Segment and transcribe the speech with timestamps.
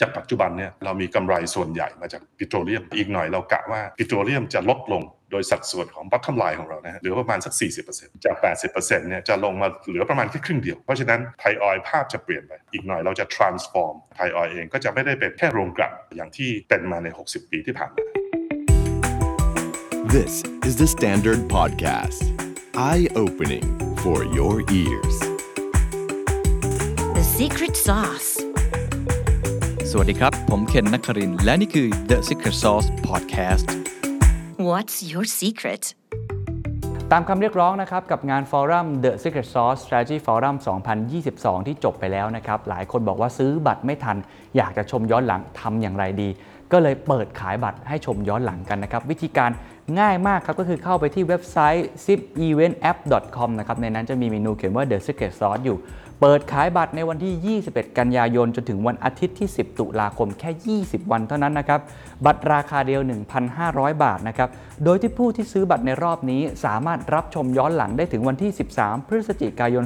[0.00, 7.54] จากปัจจุบันเนี่ยเรามีกำไรส่วนใหญ่มาจากปิโตรเลียม อีกหน่อยเรากะว่าปิโตรเลียมจะลดลงโดยสัดส่วนของ bottom line ของเรานะฮะเหลือประมาณสัก
[7.88, 8.36] 40%จาก
[8.72, 18.04] 80%เนี่ยจะลงมาเหลือประมาณแค่ครึ่งเดียว เพราะฉะนั้นไทยออยภาพจะเปลี่ยนไป อีกหน่อยเราจะ transform ไทยออยเองก็จะไม่ได้เป็นแค่โรงกลั่นอย่างที่เป็นมาใน 60 ปีที่ผ่านมา
[20.16, 20.34] This
[20.68, 22.22] is the Standard Podcast.
[22.90, 23.66] Eye opening
[24.02, 25.16] for your ears.
[27.18, 28.29] The secret sauce.
[29.94, 33.66] สวัสดีครับ ผมเคนนักครินทร์และนี่คือ The Secret Sauce Podcast
[34.68, 35.82] What's your secret?
[37.12, 40.56] ตามคำเรียกร้องนะครับกับงานฟอรัม The Secret Sauce Strategy Forum
[41.10, 44.16] 2022 ที่จบไปแล้วนะครับ หลายคนบอกว่าซื้อบัตรไม่ทัน
[44.56, 46.28] อยากจะชมย้อนหลังทำอย่างไรดี
[46.72, 49.50] ก็เลยเปิดขายบัตรให้ชมย้อนหลังกันนะครับ วิธีการ
[50.00, 55.78] ง่ายมากครับ ก็คือเข้าไปที่เว็บไซต์ zipeventapp.com นะครับ ในนั้นจะมีเมนูเขียนว่า The Secret Sauce อยู่
[56.20, 61.80] เปิดขายบัตรในวันที่ 21 กันยายน จนถึงวันอาทิตย์ที่ 10 ตุลาคมแค่ 20 วันเท่านั้นนะครับ
[62.24, 63.00] บัตรราคาเดียว
[63.52, 64.48] 1,500 บาทนะครับ
[64.84, 69.84] โดยที่ผู้ที่ซื้อบัตรในรอบนี้สามารถรับชมย้อนหลังได้ถึงวันที่ 13 พฤศจิกายน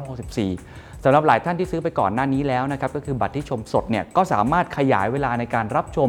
[0.00, 6.08] 2564สำหรับหลายท่านที่ซื้อไปก่อนหน้านี้แล้วนะครับ ก็คือบัตรที่ชมสดเนี่ย ก็สามารถขยายเวลาในการรับชม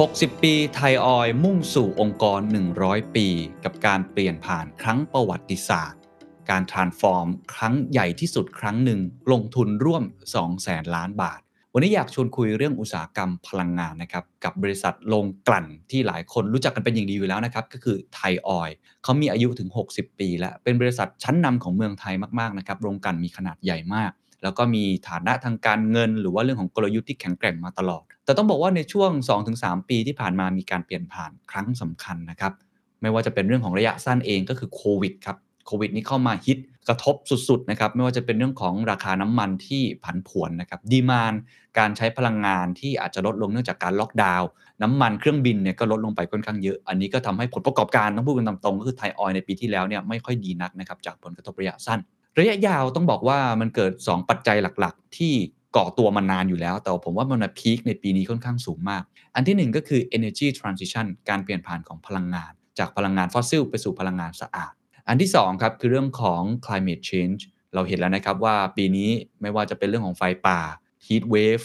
[0.00, 2.40] 60 ปีไทยออยมุ่งสู่องค์กร
[2.78, 3.26] 100 ปี
[3.64, 6.00] กับการเปลี่ยนผ่านครั้งประวัติศาสตร์
[6.50, 9.00] การทรานส์ฟอร์ม ครั้งใหญ่ที่สุดครั้งหนึ่ง
[9.32, 10.02] ลงทุนร่วม
[10.34, 11.40] 2แสนล้านบาท
[11.74, 18.70] วันนี้อยากชวนคุยเรื่องอุตสาหกรรมพลังงานนะครับกับบริษัทโรงกลั่นที่หลายคนรู้จักกันเป็นอย่างดีอยู่แล้วนะครับ ก็คือไทยออย
[19.02, 29.10] เขามีอายุถึง 60 ปี และเป็นบริษัทชั้นนำของเมืองไทยมากๆนะครับโรงกลั่นมีขนาดใหญ่มาก แล้วก็มีฐานะทางการเงิน หรือว่าเรื่องของกลยุทธ์ที่แข็งแกร่งมาตลอด แต่ต้องบอกว่าในช่วง
[29.50, 32.52] 2-3 ปีที่ผ่านมามีการเปลี่ยนผ่านครั้งสำคัญนะครับ
[33.02, 35.36] ไม่ว่าจะเป็นเรื่องของระยะสั้นเองก็คือโควิดครับ
[35.66, 36.58] โควิดนี้เข้ามาฮิต
[36.88, 37.16] กระทบ
[37.48, 41.34] สุดๆนะครับไม่ว่าจะเป็นเรื่องของราคาน้ำมันที่ผันผวนนะครับ demand
[41.78, 44.48] การใช้พลังงานที่อาจจะลดลงเนื่องจากการล็อกดาวน์
[44.82, 52.00] น้ำมันเครื่องบินเนี่ยก็ลดลงไปค่อนข้างเยอะ อันนี้ก็ทำให้ผลประกอบการต้องพูดกันตามตรงก็คือไทยออยล์ในปีที่แล้วเนี่ยไม่ค่อยดีนักนะครับจากผลกระทบระยะสั้น
[52.38, 55.34] ระยะยาวต้องบอกว่ามันเกิด 2 ปัจจัยหลักๆ ที่
[55.76, 59.02] ก่อตัวมานานอยู่แล้ว แต่ผมว่ามัน peak ในปีนี้ค่อนข้างสูงมาก
[59.34, 64.72] อันที่ 1 ก็คือ energy transition การเปลี่ยนผ่านของพลังงาน จากพลังงานฟอสซิลไปสู่พลังงานสะอาด
[65.08, 67.40] อันที่2ครับคือเรื่องของ climate change
[67.74, 69.10] เราเห็นแล้วนะครับว่าปีนี้
[69.40, 70.60] ไม่ว่าจะเป็นเรื่องของไฟป่า
[71.06, 71.64] heat wave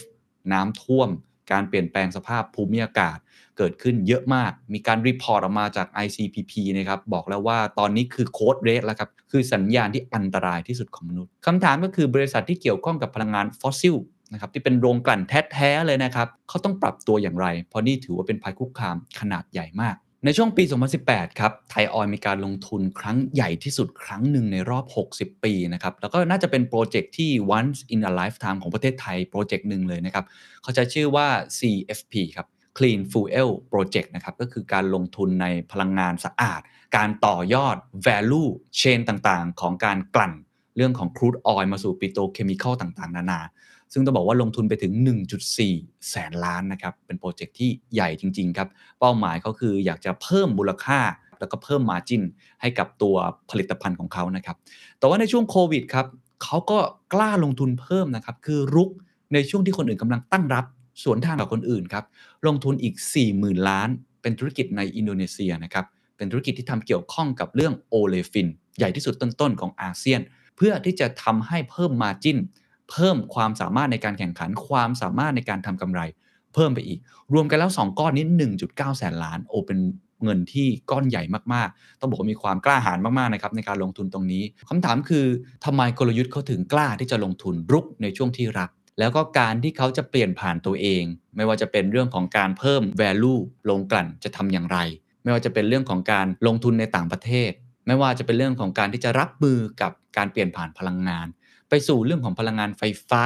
[0.52, 1.08] น้ำท่วม
[1.52, 3.18] การเปลี่ยนแปลงสภาพภูมิอากาศ
[3.58, 13.96] เกิดขึ้นเยอะมาก มีการ report ออกมาจาก ICPP นะครับบอกแล้วว่าตอนนี้คือ code red แล้วครับคือสัญญาณที่อันตรายที่สุดของมนุษย์คำถามก็คือบริษัทที่เกี่ยวข้องกับพลังงานฟอสซิล
[14.32, 15.20] นะครับที่เป็นโรงกลั่น
[15.52, 20.64] แท้ๆเลยนะครับเขาต้องปรับตัวอย่างไร เพราะนี่ถือว่าเป็นภัยคุกคามขนาดใหญ่มาก ในช่วงปี
[21.02, 30.24] 2018 ครับไทยออยล์มีการลงทุนครั้งใหญ่ที่สุดครั้งหนึ่งในรอบ 60 ปีนะครับแล้วก็น่าจะเป็นโปรเจกต์ที่ once in a lifetime ของประเทศไทยโปรเจกต์หนึ่งเลยนะครับ
[30.62, 31.26] เขาจะชื่อว่า
[31.58, 32.46] CFP ครับ
[32.78, 36.60] Clean Fuel Project นะครับก็คือการลงทุนในพลังงานสะอาด
[36.96, 38.48] การต่อยอด value
[38.80, 40.32] chain ต่างๆ ของการกลั่น
[40.76, 43.40] เรื่องของ crude oil มาสู่ petrochemical ต่างๆ นานา
[43.92, 44.92] ซึ่งต้องบอกว่าลงทุนไปถึง
[45.52, 48.68] 1.4 แสนล้านนะครับ เป็นโปรเจกต์ที่ใหญ่จริง ๆ ครับ
[49.00, 51.00] เป้าหมายเขาคืออยากจะเพิ่มมูลค่า
[51.38, 52.22] แล้วก็เพิ่ม margin
[52.60, 53.16] ให้กับตัว
[53.50, 54.56] ผลิตภัณฑ์ของเขานะครับ
[54.98, 56.06] แต่ว่าในช่วงโควิดครับ
[56.42, 56.78] เขาก็
[57.14, 58.90] กล้าลงทุนเพิ่มนะครับ คือรุก
[59.32, 60.64] ในช่วงที่คนอื่นกำลังตั้งรับ
[61.04, 62.04] สวนทางกับคนอื่นครับ
[62.46, 62.94] ลงทุนอีก
[63.30, 63.88] 40,000 ล้าน
[64.22, 65.84] เป็นธุรกิจในอินโดนีเซียนะครับ
[66.16, 68.46] เป็นธุรกิจที่ทำเกี่ยวข้องกับเรื่อง olefin
[68.78, 70.20] ใหญ่ที่สุดต้นๆของอาเซียน
[70.56, 72.38] เพื่อที่จะทำให้เพิ่มมาจิน
[72.90, 76.00] เพิ่มความสามารถในการแข่งขัน ความสามารถในการทำกำไร
[76.54, 76.98] เพิ่มไปอีก
[77.34, 78.26] รวมกันแล้ว 2 ก้อนนี้
[78.62, 79.78] 1.9 แสนล้าน โอเป็น
[80.24, 81.22] เงินที่ก้อนใหญ่
[81.54, 85.24] มากๆ ต้องบอกว่ามีความกล้าหาญมากๆนะครับในการลงทุนตรงนี้คำถามคือ
[85.64, 91.04] ทำไมกลยุทธ์เขาถึงกล้าที่จะลงทุนรุกในช่วงที่รับ แล้วก็การที่เขาจะเปลี่ยนผ่านตัวเอง
[91.36, 93.40] ไม่ว่าจะเป็นเรื่องของการเพิ่ม value
[93.70, 94.78] ลงกลั่นจะทำอย่างไร
[95.22, 97.50] ไม่ว่าจะเป็นเรื่องของการลงทุนในต่างประเทศ
[97.86, 101.26] ไม่ว่าจะเป็นเรื่องของการที่จะรับมือกับการเปลี่ยนผ่านพลังงาน
[101.68, 103.24] ไปสู่เรื่องของพลังงานไฟฟ้า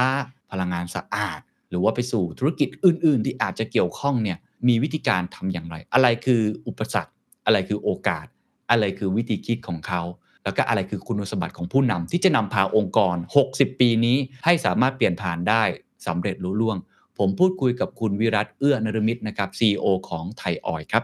[0.51, 1.39] พลังงานสะอาด
[1.69, 4.37] หรือว่าไปสู่ธุรกิจอื่น ๆ ที่อาจจะเกี่ยวข้องเนี่ย
[4.67, 7.13] มีวิธีการทำอย่างไร อะไรคืออุปสรรค
[7.45, 8.25] อะไรคือโอกาส
[8.71, 10.01] อะไรคือวิธีคิดของเขา
[10.43, 13.15] แล้วก็อะไรคือคุณสมบัติของผู้นำที่จะนำพาองค์กร
[13.49, 15.63] 60 ปีนี้ให้สามารถเปลี่ยนผ่านได้
[16.07, 16.77] สำเร็จรุ่ล่วง
[17.19, 21.03] ผมพูดคุยกับคุณวิรัตเอื้อนรมิตนะครับ CEO ของไทยออยครับ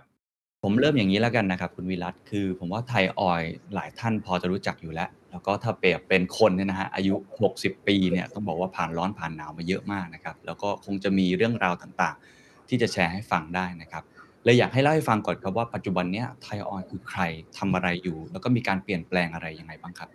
[0.63, 3.41] ผมเริ่มอย่างนี้แล้วกันนะครับ คุณวิรัตคือ ผมว่าไทยออย
[3.73, 7.15] หลายท่านพอจะรู้จักอยู่แล้ว แล้วก็ถ้าเปรียบเป็นคนเนี่ยนะฮะอายุ
[7.51, 14.03] 60 ปีเนี่ยต้องบอกว่าผ่านร้อนผ่านหนาวมาเยอะมากนะครับแล้วก็คงจะมีเรื่องราวต่างๆ ที่จะแชร์ให้ฟังได้นะครับ
[14.45, 17.21] เลยอยากให้เล่าให้ฟังก่อนครับว่าปัจจุบันเนี้ยไทยออยคือใคร
[17.57, 20.09] ทำอะไรอยู่ แล้วก็มีการเปลี่ยนแปลงอะไรยังไงบ้างครับ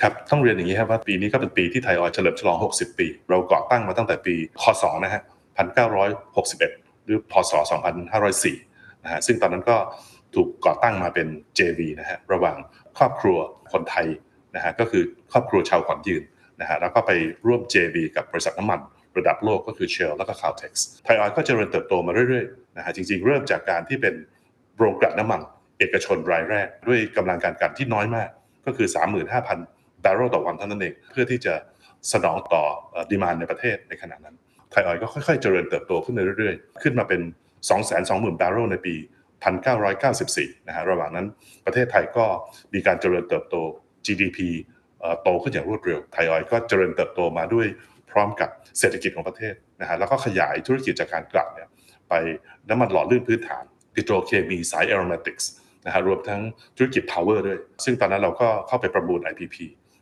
[0.00, 5.22] ครับต้องเรียนอย่างนี้ครับว่าปีนี้ก็เป็นปีที่ไทยออยเฉลิมฉลอง 60 ปี เราก่อตั้งมาตั้งแต่ปีคศนะฮะ
[5.98, 7.52] 1961 หรือพศ
[8.28, 9.76] 2504นะฮะซึ่งตอนนั้นก็
[10.34, 11.28] ถูกก่อตั้งมาเป็น
[11.58, 12.56] JV นะฮะระหว่าง
[12.98, 13.38] ครอบครัว
[13.72, 14.06] คนไทย
[14.54, 15.02] นะฮะก็คือ
[15.32, 16.22] ครอบครัวชาวขอนยืน
[16.60, 17.10] นะฮะแล้วก็ไป
[17.46, 18.80] ร่วม JV กับบริษัทน้ำมัน
[19.18, 20.72] ระดับโลกก็คือ Shell แล้วก็ Caltex
[21.04, 24.14] ไทยออยล์ก็เจริญเติบโตมาเรื่อยๆนะฮะจริง ๆ เริ่มจากการที่เป็น
[24.76, 25.40] โรงกลั่นน้ำมัน
[25.78, 28.28] เอกชนรายแรก ด้วยกำลังการกลั่นที่น้อยมาก
[28.66, 28.88] ก็คือ
[29.46, 31.54] 35,000 บาร์เรลต่อวันเท่านั้นเองเพื่อที่จะ
[32.12, 32.62] สนองต่อ
[33.10, 34.34] demand ในประเทศในขณะนั้น
[34.70, 37.20] ไทยออยล์ก็ค่อยๆ เจริญเติบโตขึ้นเรื่อยๆ ขึ้นมาเป็น
[37.80, 38.94] 220,000 บาร์เรลในปี
[39.80, 41.26] 1994 นะฮะระหว่างนั้น
[41.66, 42.24] ประเทศไทยก็
[42.74, 43.56] มีการเจริญเติบโต
[44.06, 44.38] GDP
[45.22, 47.66] โตขึ้นอย่างรวดเร็วไทยออยล์ก็เจริญเติบโตมาด้วย
[48.12, 51.68] พร้อมกับเศรษฐกิจของประเทศนะฮะแล้วก็ขยายธุรกิจจากการกลั่นเนี่ย
[52.08, 52.14] ไป
[52.68, 53.64] น้ำมันหล่อลื่นพื้นฐาน
[53.94, 55.44] ปิโตรเคมีสาย aromatics
[55.86, 56.40] นะฮะรวมทั้ง
[56.76, 59.56] ธุรกิจ power ด้วย ซึ่งตอนนั้นเราก็เข้าไปประมูล IPP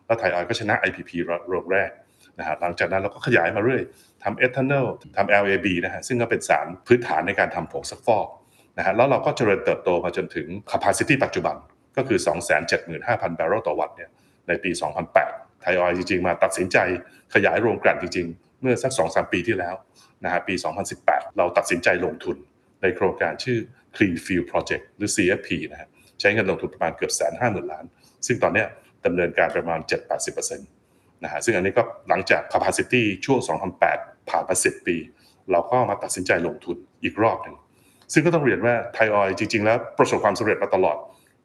[0.06, 1.10] แล้วไทยออยล์ก็ชนะ IPP
[1.50, 1.90] โรงแรก
[2.38, 3.82] นะฮะหลังจากนั้นเราก็ขยายมาเรื่อย
[4.24, 4.86] ทำเอทานอล
[5.16, 8.28] ทำ LAB นะฮะซึ่งก็เป็นสารพื้นฐานในการทำผงซักฟอก
[8.78, 11.56] นะฮะแล้วเราก็เจริญเติบโตมาจนถึง capacity ปัจจุบัน
[11.96, 12.18] ก็คือ
[12.78, 14.10] 275,000 บาร์เรลต่อวันเนี่ย
[14.48, 14.70] ในปี
[15.16, 16.78] 2008 ไทยออยล์จริง ๆ มาตัดสินใจ
[17.34, 19.74] ขยายโรงกลั่นจริง ๆ เมื่อสัก 2-3 ปีที่แล้ว
[20.24, 20.54] นะฮะปี
[20.96, 22.36] 2018 เราตัดสินใจลงทุน
[22.82, 23.58] ในโครงการชื่อ
[23.96, 25.88] Clean Field Project หรือ CFP นะฮะ
[26.20, 27.84] ใช้เงินลงทุนประมาณเกือบแสนห้าหมื่นล้าน
[28.26, 28.64] ซึ่งตอนนี้
[29.06, 29.80] ดำเนินการประมาณ
[30.26, 33.38] 7-80%นะฮะซึ่งอันนี้ก็หลังจาก capacity ช่วง
[33.84, 34.96] 2008 ผ่านมา10 ปี
[35.52, 37.56] เราก็มาตัดสินใจลงทุนอีกรอบหนึ่ง
[38.12, 40.96] ซึ่งก็ต้องเรียนว่าไทยออยล์จริง ๆ แล้วประสบความสำเร็จมาตลอด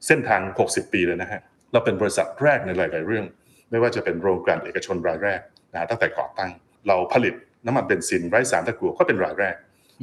[0.08, 1.42] เส้นทาง 60 ปีเลยนะฮะ
[1.72, 3.26] เราเป็นบริษัทแรกในหลาย ๆ เรื่อง
[3.70, 5.40] ไม่ว่าจะเป็นโรงกลั่นเอกชนรายแรก
[5.74, 6.52] นะฮะตั้งแต่ก่อตั้ง
[6.88, 7.34] เราผลิต
[7.66, 9.56] น้ำมันเบนซินไร้สารตะกั่วก็เป็นรายแรก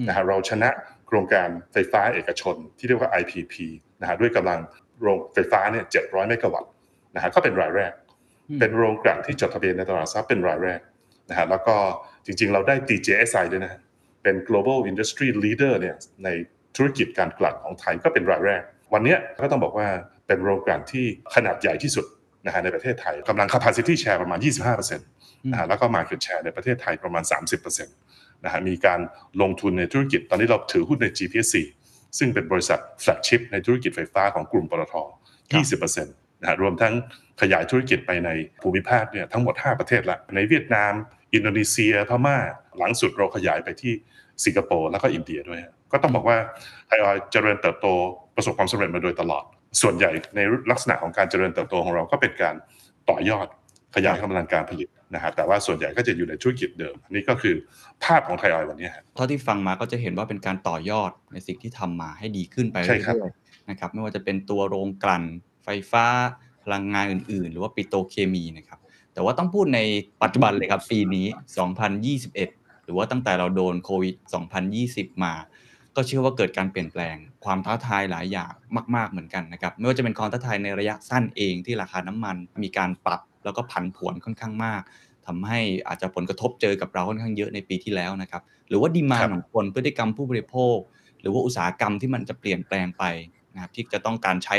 [0.08, 0.68] นะฮะเราชนะ
[1.06, 3.54] โครงการไฟฟ้าเอกชนที่เรียกว่า IPP
[4.00, 4.60] นะฮะด้วยกำลัง
[5.00, 6.70] โรงไฟฟ้าเนี่ย700เมกะวัตต์
[7.14, 7.92] นะฮะก็เป็นรายแรก
[8.60, 10.80] เป็นโรงกลั่นที่จดทะเบียนในตลาดทรัพย์เป็นรายแรก
[11.30, 11.76] นะฮะแล้วก็
[12.26, 13.80] จริงๆ เราได้ DJSI ด้วยนะฮะ
[14.22, 16.28] เป็น global industry leader เนี่ยใน
[16.76, 18.62] ธุรกิจการกลั่นของไทยก็เป็นรายแรก
[18.94, 19.88] วันเนี้ยก็ต้องบอกว่า
[20.26, 21.04] เป็นโรงกลั่นที่
[21.34, 22.06] ขนาดใหญ่ที่สุด
[22.46, 27.24] นะฮะในประเทศไทยกำลัง capacity share ประมาณ 25%นะฮะแล้วก็ market share ในประเทศไทยประมาณ
[27.64, 27.84] 30%
[28.44, 29.00] นะฮะมีการ
[29.42, 31.56] ลงทุนในธุรกิจตอนนี้เราถือหุ้นใน GPSC
[32.18, 34.94] ซึ่งเป็นบริษัท flagship ในธุรกิจไฟฟ้าของกลุ่มปตท
[35.68, 36.94] 20%นะฮะรวมทั้ง
[37.40, 38.30] ขยายธุรกิจไปใน
[38.62, 40.92] ภูมิภาคเนี่ยทั้งหมด 5 ประเทศละในเวียดนาม
[41.34, 42.38] อินโดนีเซีย พม่า
[42.78, 43.92] หลังสุดเราขยายไปที่
[44.44, 46.38] สิงคโปร์แล้วก็อินเดียด้วยฮะก็ต้องบอกว่า
[46.86, 47.86] ไทยออยล์เจริญเติบโต
[48.36, 49.44] ประสบความสำเร็จมาโดยตลอด
[49.82, 50.40] ส่วนใหญ่ใน
[50.70, 52.54] ลักษณะของการเจริญเติบโตของเราก็เป็นการ
[53.10, 53.46] ต่อยอด
[53.94, 57.54] ขยายกำลังการผลิตนะฮะแต่ว่าส่วนใหญ่ก็จะอยู่ในธุรกิจเดิมอันนี้ก็คือ
[58.04, 65.24] ภาพของไทยออยล์วันนี้ฮะเท่าที่ฟังมาก็จะเห็นว่าเป็นการต่อยอดในสิ่งที่ทำมาให้ดีขึ้นไปใช่ครับเรื่อยๆนะครับไม่ว่าจะเป็นตัวโรงกลั่น
[65.64, 66.06] ไฟฟ้า
[66.64, 68.78] พลังงานอื่น ๆ หรือว่าปิโตรเคมีนะครับ
[69.12, 69.80] แต่ว่าต้องพูดใน
[70.22, 71.26] ปัจจุบันเลยครับปีนี้
[72.06, 74.14] 2021 หรือว่าตั้งแต่เราโดนโควิด
[74.68, 75.34] 2020 มา
[75.96, 78.52] ก็เชื่อว่าเกิดการเปลี่ยนแปลง ความท้าทายหลายอย่าง
[78.96, 84.82] มาก ๆเหมือนกันนะครับไม่ว่าจะเป็นความท้าทายในระยะสั้นเองที่ราคาน้ำมันมีการปรับ แล้วก็ผันผวนค่อนข้างมาก
[85.26, 90.76] ทำให้อาจจะผลกระทบเจอกับเราค่อนข้างเยอะในปีที่แล้วนะครับ หรือว่าดีมาครับของคนพฤติกรรมผู้บริโภค
[91.20, 93.04] หรือว่าอุตสาหกรรมที่มันจะเปลี่ยนแปลงไป
[93.54, 94.56] นะครับที่จะต้องการใช้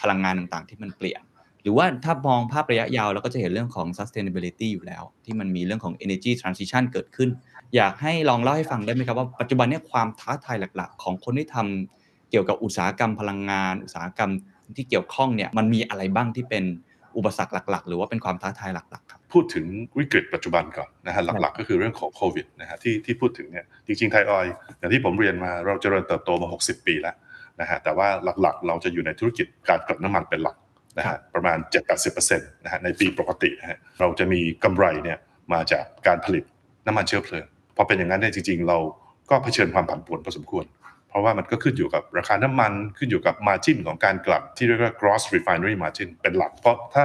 [0.00, 1.22] พลังงานต่างๆ ที่มันเปลี่ยน
[1.62, 7.28] หรือว่าถ้ามองภาพระยะยาวเราก็จะเห็นเรื่องของ sustainability อยู่แล้ว ที่มันมีเรื่องของ energy transition เกิดขึ้น
[7.76, 14.30] อยากให้ลองเล่าให้ฟังได้ไหมครับว่าปัจจุบันเนี้ความท้าทายหลักๆ ของคนที่ทำเกี่ยวกับอุตสาหกรรมพลังงาน อุตสาหกรรม
[14.76, 16.64] ที่เกี่ยวข้องเนี่ยมันมีอะไรบ้างที่เป็น
[17.16, 19.66] อุปสรรคหลัก ๆ หรือว่าเป็นความท้าทายหลักๆครับพูดถึง
[19.98, 27.14] วิกฤตปัจจุบันก่อนนะฮะหลักๆ ก็คือเรื่องของโควิดนะฮะที่ที่พูดถึงเนี่ยจริงๆไทยออยล์อย่างที่ผมเรียนมาเราเจริญเติบโตมา 60 ปีแล้ว
[27.60, 28.08] นะฮะแต่ว่า
[28.42, 30.56] หลักๆ เราจะอยู่ในธุรกิจการกลั่นน้ำมันเป็นหลัก
[30.98, 31.58] นะฮะประมาณ
[31.96, 35.18] 7-80%นะฮะในปีปกตินะฮะเราจะมีกำไรเนี่ย
[35.52, 36.44] มาจากการผลิต
[36.86, 38.78] น้ำมันเชื้อเพลิงพอเป็นอย่างนั้นเนี่ยจริงๆ เรา
[39.30, 40.64] ก็เผชิญความผันผวนพอสมควร
[41.12, 47.04] เพราะว่ามันก็ขึ้นอยู่กับราคาน้ำมันขึ้นอยู่กับ margin ของการกลั่นที่เรียกว่า gross refinery margin เป็นหลัก เพราะถ้า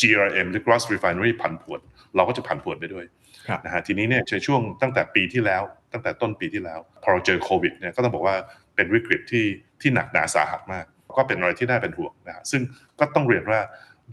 [0.00, 1.80] GRM หรือ gross refinery ผันผวน
[2.16, 3.04] เราก็จะผันผวนไปด้วย
[3.48, 8.36] ครับนะฮะทีนี้เนี่ยในช่วงตั้งแต่ปีที่แล้ว ตั้งแต่ต้นปีที่แล้ว พอเราเจอโควิดเนี่ยก็ต้องบอกว่า
[8.74, 9.44] เป็นวิกฤตที่
[9.80, 10.84] ที่หนักหนาสาหัสมาก
[11.16, 12.62] ก็เป็นอะไรที่น่าเป็นห่วงนะฮะซึ่ง
[13.00, 13.60] ก็ต้องเรียนว่า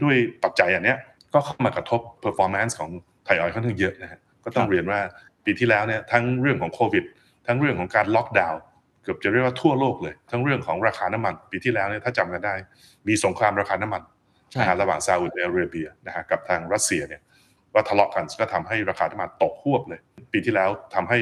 [0.02, 0.98] ด้วยปัจจัยอันเนี้ย
[1.34, 2.90] ก็เข้ามากระทบ performance ของ
[3.24, 5.00] ไทยออยล์ค่อนข้างเยอะนะฮะก็ต้องครับเรียนว่า
[5.44, 7.04] ปีที่แล้วเนี่ยทั้งเรื่องของโควิด
[7.46, 8.60] ทั้งเรื่องของการล็อกดาวน์
[9.02, 12.54] เกือบจะเรียกว่าทั่วโลกเลย ทั้งเรื่องของราคาน้ำมัน ปีที่แล้วเนี่ยถ้าจำกันได้
[13.08, 14.02] มีสงครามราคาน้ำมัน
[14.50, 17.20] ใช่นะฮะระหว่างซาอุดิอาระเบียนะฮะกับทางรัสเซียเนี่ย
[17.74, 20.00] ว่าทะเลาะกันก็ทำให้ราคาน้ำมันตกหวบเลย
[20.32, 21.18] ปีที่แล้วทำให้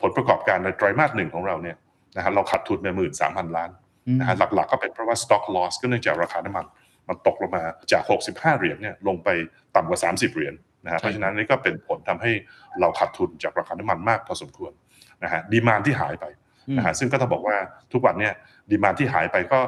[0.00, 1.76] ผลประกอบการในไตรมาสหนึ่งของเราเนี่ย
[2.16, 3.70] นะฮะเราขาดทุนไปหมื่นสามพันล้าน
[4.06, 6.66] อืมนะฮะหลักๆก็เป็นเพราะว่า stock loss ก็เนื่องจากราคาน้ำมัน
[7.08, 7.62] มันตกลงมา
[7.92, 9.28] จาก 65 เหรียญเนี่ยลงไป
[9.74, 12.32] ต่ำกว่า 30 เหรียญนะฮะเพราะฉะนั้นนี่ก็เป็นผลทำให้
[12.80, 14.72] เราขาดทุนจากราคาน้ำมันมากพอสมควร
[15.22, 16.24] นะฮะดีมานที่หายไป
[16.76, 17.56] นะฮะซึ่งก็ต้องบอกว่า
[17.92, 18.32] ทุกวันเนี่ย
[18.70, 19.58] ดีมานที่หายไปก็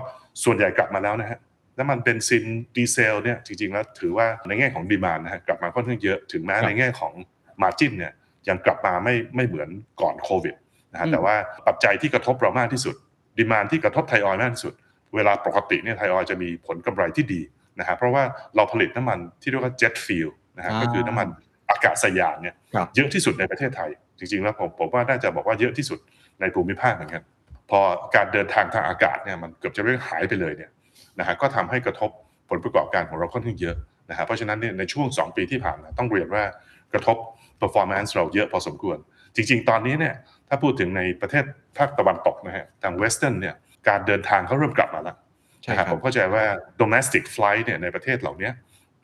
[0.44, 1.38] ส่วนใหญ่กลับมาแล้วนะฮะ
[1.78, 2.44] น้ำมันเบนซิน
[2.76, 7.12] ดีเซลเนี่ยจริงๆแล้วถือว่าในแง่ของดีมานนะฮะกลับมาค่อนข้างเยอะถึงแม้ครับในแง่ของ
[7.62, 8.12] margin เนี่ย
[8.48, 9.68] ยังกลับมาไม่ไม่เหมือน
[10.00, 10.54] ก่อนโควิด
[10.92, 11.34] นะฮะอืมแต่ว่า
[11.66, 12.94] ปัจจัยที่กระทบเรามากที่สุด
[13.38, 14.74] demand ที่กระทบไทยออยล์มากที่สุด
[15.14, 17.40] เวลาปกติเนี่ยไทยออยล์จะมีผลกำไรที่ดี
[17.78, 18.22] นะฮะเพราะว่า
[18.56, 21.28] เราผลิตน้ำมันที่เรียกว่า jet fuel นะฮะอ่าก็คือน้ำมัน
[21.70, 25.98] อากาศยานเนี่ยครับเยอะที่สุดในประเทศไทย จริงๆแล้วผมผมว่าน่าจะบอกว่าเยอะที่สุด
[26.40, 27.22] ในภูมิภาคเหมือนกัน
[27.70, 27.80] พอ
[28.14, 30.70] การเดินทางทางอากาศเนี่ยมันเกือบจะเรียกหายไปเลยเนี่ย
[31.18, 32.10] นะฮะก็ทำให้กระทบ
[32.50, 33.76] ผลประกอบการของเราค่อนข้างเยอะ
[34.10, 36.44] นะฮะเพราะฉะนั้นเนี่ยในช่วง 2 ปีที่ผ่านมาต้องเรียนว่า
[36.92, 37.16] กระทบ
[37.62, 38.98] performance เราเยอะพอสมควร
[39.34, 40.14] จริง ๆ ตอนนี้เนี่ย
[40.48, 41.44] ถ้าพูดถึงในประเทศ
[41.78, 43.54] ภาคตะวันตกนะฮะทาง western เนี่ย
[43.88, 45.16] การเดินทางเขาเริ่มกลับมาแล้ว
[45.62, 46.44] ใช่นะคครัรับบผมเข้าใจว่า
[46.82, 48.50] domestic flight เนี่ยในประเทศเหล่านี้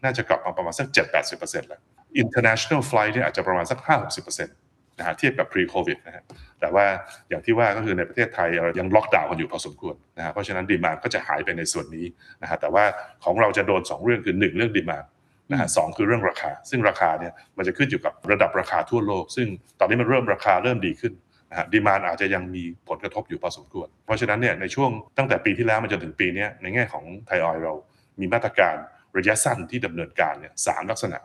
[0.04, 0.88] น่าจะกลับมาประมาณสัก
[1.28, 1.80] 7-80%แล้ว
[2.22, 3.78] international flight เนี่ยอาจจะประมาณสัก
[4.24, 4.69] 5-60%
[5.00, 6.22] นะฮะเทียบกับ pre covid นะฮะ
[6.60, 6.84] แต่ว่า
[7.28, 12.06] อย่างที่ว่าก็คือในประเทศไทยเรายังล็อกดาวน์กันอยู่พอสมควรนะฮะเพราะฉะนั้นดีมานก็จะหายไปในส่วนนี้
[12.42, 12.84] นะฮะแต่ว่า
[13.24, 15.04] ของเราจะโดน 2 เรื่องคือ 1 เรื่องดีมาน
[15.50, 19.46] นะฮะสองคือเรื่องราคา ซึ่งราคาเนี่ยมันจะขึ้นอยู่กับระดับราคาทั่วโลก ซึ่ง
[19.80, 21.12] ตอนนี้มันเริ่มราคาเริ่มดีขึ้น
[21.50, 27.74] นะฮะดีมานอาจจะยังมีผลกระทบอยู่พอสมควร เพราะฉะนั้นเนี่ยในช่วงตั้งแต่ปีที่แล้วมาจนถึงปีเนี้ยในแง่ของไทยออยล์เรา
[28.20, 28.76] มีมาตรการ
[29.16, 31.18] ระยะสั้นที่ดำเนินการเนี่ยสามลักษณะ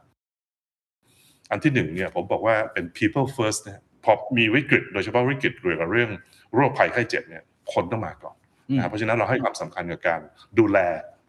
[1.52, 6.10] อันที่หนึ่งเนี่ยผมบอกว่าเป็น people first นะฮะพอมีวิกฤตโดยเฉพาะวิกฤตเกี่ยวกับเรื่อง
[6.56, 8.36] โรคภัยไข้เจ็บเนี่ยคนต้องมาก่อน
[8.70, 10.22] อืมนะฮะเพราะฉะนั้นเราให้ความสำคัญกับการ
[10.60, 10.78] ดูแล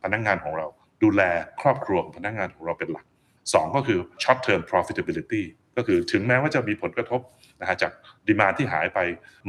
[0.02, 0.66] พนักงานของเรา
[1.02, 1.22] ดูแล
[1.60, 3.04] ครอบครัวของพนักงานของเราเป็นหลัก
[3.54, 5.42] สองก็คือ short term profitability
[5.76, 7.20] ก็คือถึงแม้ว่าจะมีผลกระทบ
[7.60, 7.92] นะฮะจาก
[8.26, 8.98] ดีมาที่หายไป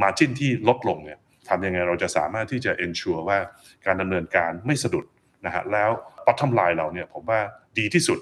[0.02, 1.20] margin ที่ลดลงเนี่ย
[1.50, 3.40] ทำยังไงเราจะสามารถที่จะ ensure ว่า
[3.86, 5.06] การดำเนินการไม่สะดุด
[5.46, 5.90] นะฮะแล้ว
[6.26, 7.40] bottom line เราเนี่ยผมว่า
[7.80, 8.20] ดีที่สุด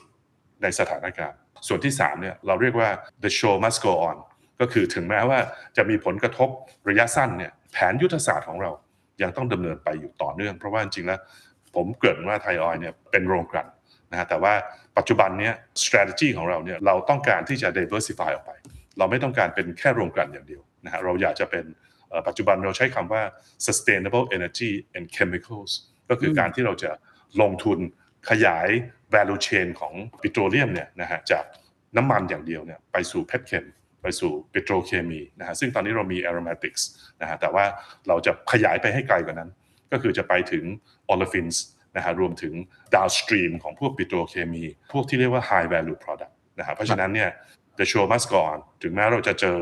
[0.62, 2.90] ในสถานการณ์ ส่วนที่3เนี่ยเราเรียกว่า
[3.24, 4.18] the show must go on
[4.60, 5.40] ก็คือถึงแม้ว่า
[5.78, 6.50] จะมีผลกระทบ
[6.90, 8.72] ระยะสั้นเนี่ยแผนยุทธศาสตร์ของเรา
[9.22, 11.20] ยังต้องดำเนินไปอยู่ต่อเนื่อง เพราะว่าจริงๆแล้ว
[11.76, 13.68] ผมเกริดว่าไทยออยล์เนี่ยเป็นโรงกลั่น
[14.12, 14.54] นะฮะแต่ว่า
[14.98, 18.52] ปัจจุบันเนี้ย strategy ของเราเนี่ยเราต้องการที่จะ diversify ออกไป
[18.98, 21.66] เราไม่ต้องการเป็นแค่โรงกลั่นอย่างเดียวนะฮะเราอยากจะเป็น
[22.10, 23.22] เอ่อปัจจุบันเราใช้คำว่า
[23.68, 25.72] sustainable energy and chemicals
[26.10, 26.92] ก็คือการที่เราจะ
[27.42, 27.80] ลงทุน
[28.30, 28.68] ขยาย
[29.14, 31.44] value chain ของปิโตรเลียมเนี่ยนะฮะจาก
[31.98, 33.66] น้ำมันอย่างเดียวเนี่ยไปสู่เพชรเคม
[34.02, 36.82] ไปสู่ปิโตรเคมีนะฮะซึ่งตอนนี้เรามี aromatics
[37.22, 37.66] นะฮะแต่ว่า
[38.08, 39.50] เราจะขยายไปให้ไกลกว่านั้น
[39.92, 40.64] ก็คือจะไปถึง
[41.14, 41.56] olefins
[41.96, 42.54] นะฮะรวมถึง
[42.96, 47.30] downstream ของพวกปิโตรเคมี พวกที่เรียกว่า high value product นะฮะเพราะฉะนั้นเนี่ย
[47.80, 49.58] the show must go on ถึงแม้เราจะเจอ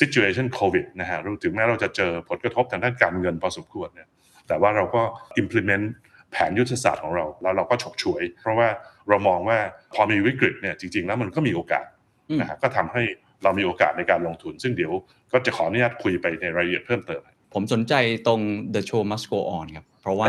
[0.00, 4.08] situation covid นะฮะถึงแม้เราจะเจอผลกระทบทางด้านการเงินพอสมควรเนี่ย
[4.48, 5.02] แต่ว่าเราก็
[5.42, 5.86] implement
[6.32, 8.68] แผนยุทธศาสตร์ของเรา แล้วเราก็ฉกฉวย เพราะว่า
[9.08, 9.58] เรามองว่า
[9.94, 11.86] พอมีวิกฤตเนี่ยจริง ๆ แล้วมันก็มีโอกาส
[12.28, 13.02] อืมนะฮะก็ทำให้
[13.42, 14.92] เรามีโอกาสในการลงทุน ซึ่งเดี๋ยว
[15.32, 17.20] ก็จะขออนุญาตคุยไปในรายละเอียดเพิ่มเติม
[17.54, 17.94] ผมสนใจ
[18.26, 18.40] ตรง
[18.74, 20.28] the show must go on ครับ เพราะว่า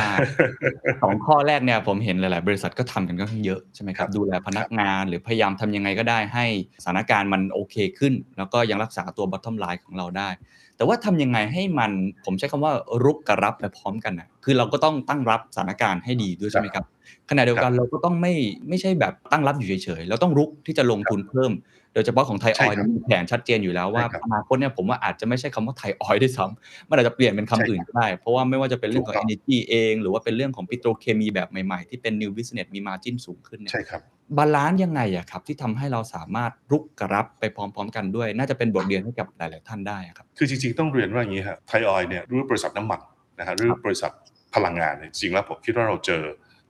[1.04, 6.46] สองข้อแรกเนี่ยผมเห็นหลาย ๆ บริษัทก็ทำกันก็ค่อนข้างเยอะใช่ไหมคครัรับบดูแลพนักงานหรือพยายามทำยังไงก็ได้ให้
[6.84, 10.30] สถานการณ์มันโอเคขึ้น แล้วก็ยังรักษาตัว bottom line ของเราได้
[10.78, 11.92] แต่ว่าทำยังไงให้มัน
[12.26, 16.86] ผมใช้คำว่ารุกกับรับไปพร้อมกันนะคือเราก็ต้องตั้งรับสถานการณ์ให้ดีด้วยใช่ไหมครับ
[17.30, 18.34] ขณะเดียวกันเราก็ต้องไม่
[18.70, 21.52] ไม่ใช่แบบตั้งรับอยู่เฉยๆเราต้องรุกที่จะลงทุนเพิ่ม
[21.94, 34.02] โดยเฉพาะของไทยออยล์ใช่ครับมีแผนชัดเจนอยู่แล้วว่าใช่ครับอนาคตเนี่ยผมว่าอาจจะไม่ใช่คำว่าไทยออยล์ด้วยซ้ำมันอาจจะเปลี่ยนเป็นคำอื่นใช่ก็ได้ เพราะว่าไม่ว่าจะเป็นเรื่องของถูกต้อง energy เอง หรือว่าเป็นเรื่องของปิโตรเคมีแบบใหม่ๆ ที่เป็น new business มี margin สูงขึ้นเนี่ยใช่ครับ
[34.38, 43.00] balance ยังไงอะครับที่ทำให้เราสามารถรุกกับรับไปพร้อมๆ กันด้วย น่าจะเป็นบทเรียนให้กับหลาย ๆ ท่านได้อะครับคือจริงๆต้องเรียนว่าอย่างนี้ครับไทยออยล์เนี่ยหรือบริษัทน้ำมัน
[43.40, 44.12] นะฮะหรือบริษัท
[44.56, 46.24] พลังงานเนี่ยจริงๆแล้วผมคิดว่าเราเจอ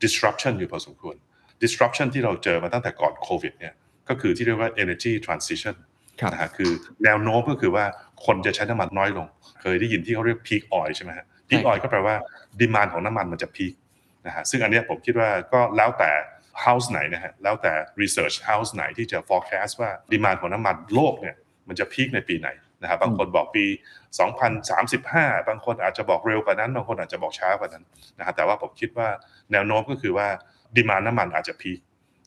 [0.03, 1.15] disruption อยู่พอสมควร
[1.63, 3.73] disruption ที่เราเจอมาตั้งแต่ก่อนโควิดเนี่ย
[4.09, 5.75] ก็คือที่เรียกว่า energy transition
[6.21, 6.71] ครับนะฮะคือ
[7.03, 7.85] แนวโน้มก็คือว่า
[8.25, 9.27] คนจะใช้น้ำมันน้อยลง
[9.61, 12.15] เคยได้ยินที่เขาเรียก peak oil ใช่ไหมฮะ peak ใช่ oil ก็แปลว่า
[12.59, 13.73] ดีมานของน้ำมันมันจะ peak
[14.25, 16.11] นะฮะซึ่งอันเนี้ยผมคิดว่าก็แล้วแต่
[16.65, 21.35] house ไหนนะฮะแล้วแต่ research house ไหนที่จะ forecast ว่าดีมานของน้ำมันโลกเนี่ย
[21.67, 22.49] มันจะ peak ในปีไหน
[22.81, 23.65] นะครับบางคนบอกปี
[24.41, 27.83] 2035 บางคนอาจจะบอกเร็วกว่านั้น บางคนอาจจะบอกช้ากว่านั้น
[28.19, 29.07] นะฮะแต่ว่าผมคิดว่า
[29.51, 30.27] แนวโน้มก็คือว่า
[30.75, 31.79] ดีมานน้ำมันอาจจะ peak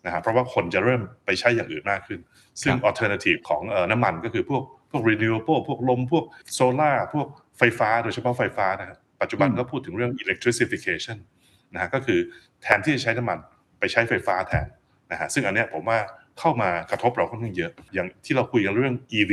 [0.04, 2.20] นะฮะเพราะว่าคนจะเริ่มไปใช้อย่างอื่นมากขึ้น
[2.62, 7.26] ซึ่งครับ alternative ของเอ่อน้ำมันก็คือพวกพวก renewable พวกลมพวกโซลาร์พวก
[7.58, 11.18] ไฟฟ้าโดยเฉพาะไฟฟ้านะครับปัจจุบันอืมก็พูดถึงเรื่อง electrification
[11.74, 12.18] นะฮะก็คือ
[12.62, 13.38] แทนที่จะใช้น้ำมัน
[13.78, 14.66] ไปใช้ไฟฟ้าแทน
[15.10, 15.98] นะฮะซึ่งอันเนี้ยผมว่า
[16.38, 19.32] เข้ามากระทบเราค่อนข้างเยอะ อย่างที่เราคุยกันเรื่อง EV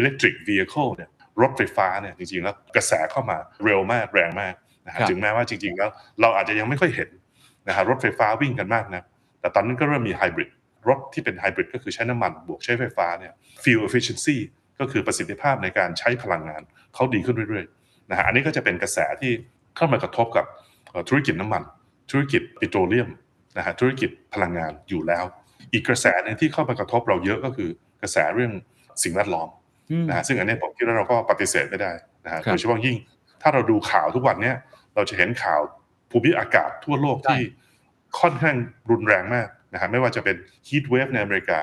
[0.00, 1.10] electric vehicle เนี่ย
[1.42, 4.54] รถไฟฟ้าเนี่ยจริงๆแล้วกระแสเข้ามาเร็วมากแรงมาก
[4.86, 7.08] นะฮะครับถึงแม้ว่าจริงๆแล้วเราอาจจะยังไม่ค่อยเห็น
[7.68, 9.02] นะฮะรถไฟฟ้าวิ่งกันมากนะ
[9.40, 10.50] แต่ตอนนี้ก็เริ่มมีไฮบริด
[10.88, 13.32] รถที่เป็นไฮบริดก็คือใช้น้ำมันบวกใช้ไฟฟ้าเนี่ย
[13.62, 14.36] fuel efficiency
[14.78, 16.62] ก็คือประสิทธิภาพในการใช้พลังงาน
[16.94, 19.32] เขาดีขึ้นเรื่อยๆนะฮะอันนี้ก็จะเป็นกระแสที่
[19.76, 20.46] เข้ามากระทบกับ
[20.90, 21.62] เอ่อธุรกิจน้ำมัน
[22.10, 23.10] ธุรกิจปิโตรเลียม
[23.56, 25.24] นะฮะธุรกิจพลังงานอยู่แล้ว
[25.72, 27.70] อีกกระแสหนึงที่เข้ามากระทบเราเยอะก็คือ
[28.02, 28.52] กระแสเรื่อง
[29.02, 29.61] สิ่งแวดล้อมอืม
[30.08, 31.92] นะฮะซึ่งอันนี้ผมคิดว่าเราก็ปฏิเสธไม่ได้
[32.24, 32.96] นะฮะครับโดยเฉพาะยิ่ง
[33.42, 34.56] ถ้าเราดูข่าวทุกวันเนี้ย
[34.94, 35.60] เราจะเห็นข่าว
[36.10, 37.40] ภูมิอากาศทั่วโลกที่
[38.20, 38.56] ค่อนข้าง
[38.90, 40.36] รุนแรงมากนะฮะไม่ว่าจะเป็น
[40.68, 41.58] heat wave ในอเมริกา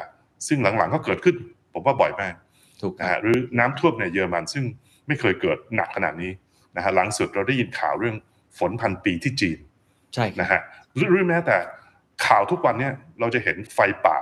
[0.47, 1.35] ซึ่งหลังๆก็เกิดขึ้น
[1.73, 2.33] ผมว่าบ่อยมาก
[2.81, 4.65] ถูกคนะรับฮะหรือน้ำท่วมในเยอรมันซึ่ง
[5.07, 6.31] ไม่เคยเกิดหนักขนาดนี้
[6.75, 8.15] นะฮะหลังสุดเราได้ยินข่าวเรื่อง
[8.59, 9.57] ฝนพันปีที่จีน
[10.13, 10.61] ใช่ครับนะฮะ
[10.95, 11.57] หรือหรือแม้แต่
[12.25, 14.17] ข่าวทุกวันเนี่ยเราจะเห็นไฟป่า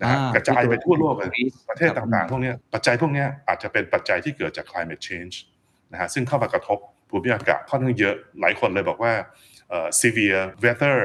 [0.00, 5.34] นะฮะอ่ากระจายไปทั่วโลกเลยที่ประเทศต่างๆพวกเนี้ยปัจจัยพวกเนี้ยอาจจะเป็นปัจจัยที่เกิดจาก climate change
[5.92, 6.78] นะฮะซึ่งเข้ามากระทบ
[7.08, 9.12] ภูมิอากาศค่อนข้างเยอะหลายคนเลยบอกว่า
[9.70, 10.98] เอ่อ severe weather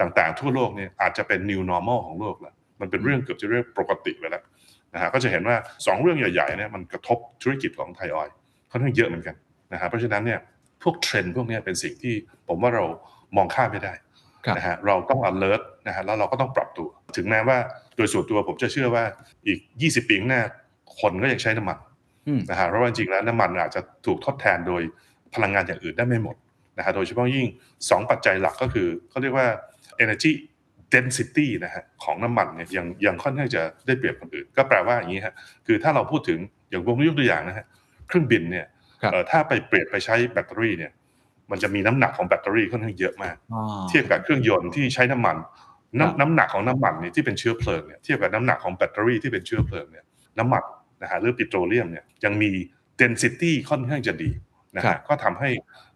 [0.00, 4.44] ต่างๆ ทั่วโลกเนี่ยอาจจะเป็น new normal ของโลกแล้วมันเป็นเรื่องเกือบจะเรียกปกติไปแล้ว
[4.94, 8.34] นะฮะก็จะเห็นว่า 2 เรื่องใหญ่ๆเนี่ยมันกระทบธุรกิจของไทยออยล์
[8.70, 9.34] ค่อนข้างเยอะเหมือนกัน
[9.72, 10.40] นะฮะเพราะฉะนั้นเนี่ย
[10.82, 12.14] พวกเทรนด์พวกเนี้ยเป็นสิ่งที่
[12.48, 12.84] ผมว่าเรา
[13.36, 14.07] มองข้ามไม่ได้ครับ
[14.56, 17.58] นะฮะเราต้อง alert นะฮะแล้วเราก็ต้องปรับตัว ถึงแม้ว่า
[17.96, 19.04] โดยส่วนตัวผมจะเชื่อว่า
[19.46, 20.42] อีก 20 ปีข้างหน้า
[21.00, 21.78] คนก็ยังใช้น้ำมัน
[22.28, 24.82] อืมนะฮะเพราะว่าจริงๆแล้วน้ำมันอาจจะถูกทดแทนโดย
[25.34, 26.36] พลังงานอย่างอื่นได้ไม่หมด
[26.78, 27.46] นะฮะโดยเฉพาะยิ่ง
[27.78, 29.46] 2 ปัจจัยหลักก็คือเขาเรียกว่า
[30.04, 30.32] energy
[30.94, 35.34] density นะฮะของน้ำมันเนี่ยยังยังค่อนข้างจะได้เปรียบคนอื่น ก็แปลว่าอย่างนี้ฮะ
[35.66, 36.38] คือถ้าเราพูดถึง
[36.70, 37.66] อย่างผมยกตัวอย่างนะฮะ
[38.08, 38.66] เครื่องบินเนี่ย
[39.02, 40.92] ครับเอ่อถ้าไปเปลี่ยนไปใช้แบตเตอรี่เนี่ย
[41.50, 45.36] มันจะมีน้ำหนักของแบตเตอรี่ค่อนข้างเยอะมากอ๋อเทียบกับเครื่องยนต์ที่ใช้น้ำมัน
[46.00, 50.04] ครับน้ำน้ำหนักของน้ำมันเนี่ยที่เป็นเชื้อเพลิงเนี่ยเทียบกับน้ำหนักของแบตเตอรี่ที่เป็นเชื้อเพลิงเนี่ย
[50.38, 50.64] น้ำมัน
[51.02, 52.50] นะฮะหรือปิโตรเลียมเนี่ยยังมี
[53.00, 54.30] density ค่อนข้างจะดี
[54.76, 55.50] นะฮะครับก็ทำให้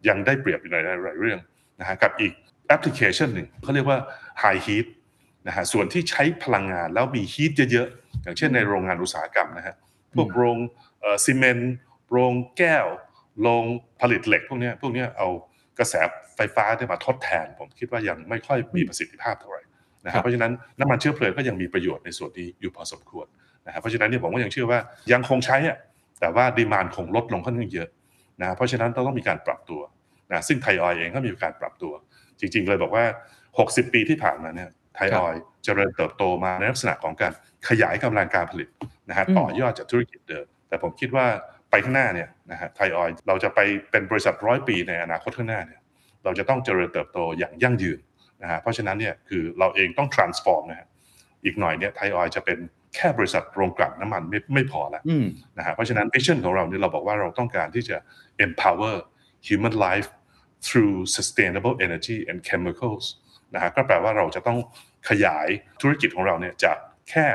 [0.08, 1.38] ยังได้เปรียบอยู่ในหลายๆเรื่อง
[1.80, 2.32] นะฮะกับอีก
[2.66, 3.98] แอปพลิเคชันหนึ่งเขาเรียกว่า
[4.42, 4.86] high heat
[5.46, 9.74] นะฮะส่วนที่ใช้พลังงานแล้วมี heat เยอะๆ อย่างเช่นในโรงงานอุตสาหกรรมนะฮะ
[10.14, 10.56] พวกอืมโรง
[11.00, 11.74] เอ่อซีเมนต์
[12.10, 12.86] โรงแก้ว
[13.42, 13.64] โรง
[14.00, 15.28] ผลิตเหล็กพวกเนี้ยพวกเนี้ยเอา
[15.78, 15.94] กระแส
[16.36, 19.62] ไฟฟ้าเนี่ยมาทดแทน ผมคิดว่ายังไม่ค่อยมีประสิทธิภาพเท่าไหร่
[20.04, 23.26] นะครัฮะบเพราะฉะนั้นน้ำมันเชื้อเพลิงก็ยังมีประโยชน์ในส่วนนี้อยู่พอสมควร
[23.66, 24.78] นะฮะเพราะฉะนั้นเนี่ยผมก็ยังเชื่อว่า
[25.12, 25.78] ยังคงใช้อะ
[26.20, 27.88] แต่ว่าดีมานคงลดลงค่อนข้างเยอะ
[28.40, 29.80] นะเพราะฉะนั้นต้องมีการปรับตัว
[30.32, 31.92] นะซึ่งไทยออยล์เองก็มีการปรับตัว
[32.40, 33.04] จริง ๆ เลยบอกว่า
[33.48, 37.32] 60 ปีที่ผ่านมาเนี่ยไทยครัอบอยล์เจริญเติบโตมาในลักษณะของการ
[37.68, 38.68] ขยายกำลังการผลิต
[39.08, 41.26] นะฮะอืมต่อยอดจากธุรกิจเดิมแต่ผมคิดว่า
[41.72, 45.80] ไปข้างหน้าเนี่ยนะฮะไทยออยล์เราจะไปเป็นบริษัทร้อยปีในอนาคตข้างหน้าเนี่ย
[46.24, 47.98] เราจะต้องเจริญเติบโตอย่างยั่งยืน
[48.42, 50.88] นะฮะเพราะฉะนั้นเนี่ยคือเราเองต้อง transform นะฮะ
[51.44, 52.58] อีกหน่อยเนี่ยไทยออยล์จะเป็น
[52.94, 55.26] แค่บริษัทโรงกลั่นน้ำมันไม่ไม่พอแล้วอืม
[55.58, 57.96] นะฮะเพราะฉะนั้น vision ของเราเนี่ยเราบอกว่าเราต้องการที่จะ
[58.46, 58.94] empower
[59.48, 60.08] human life
[60.66, 63.04] through sustainable energy and chemicals
[63.54, 64.58] นะฮะก็แปลว่าเราจะต้อง
[65.08, 65.48] ขยาย
[65.80, 66.76] ธุรกิจของเราเนี่ยจาก
[67.10, 67.26] แค่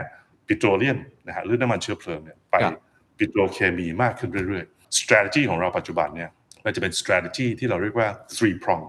[0.48, 0.98] ปิโตรเลียม
[1.28, 2.82] นะฮะหรือน้ำมันเชื้อเพลิงเนี่ยไปครับ
[3.18, 6.30] ปิโตรเคมีมากขึ้นเรื่อยๆ strategy ของเราปัจจุบันเนี่ย
[6.66, 8.84] มันจะเป็น strategy ที่เราเรียกว่า three prong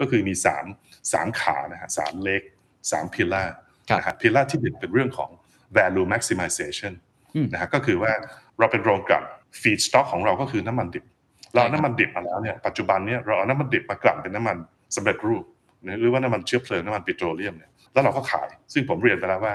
[0.00, 0.64] ก็คือมีสาม
[1.12, 2.42] สามขานะฮะสามเล็ก
[2.90, 3.44] สามพิล่า
[3.88, 5.30] ครับนะฮะพิล่าที่หนึ่งเป็นเรื่องของ
[5.76, 6.92] value maximization
[7.34, 8.12] อืมนะฮะก็คือว่า
[8.58, 9.24] เราเป็นโรงกลั่น
[9.62, 11.04] feedstock ของเราก็คือน้ำมันดิบ
[11.52, 14.56] เราเอาใช่ครับน้ำมันดิบมาแล้วเนี่ยปัจจุบันเนี่ยเราเอาน้ำมันดิบมากลั่นเป็นน้ำมัน
[14.96, 15.44] สำเร็จรูป
[15.84, 19.54] นะหรือว่าน้ำมันเชื้อเพลิงน้ำมันปิโตรเลียมเนี่ยแล้วเราก็ขาย ซึ่งผมเรียนไปแล้วว่า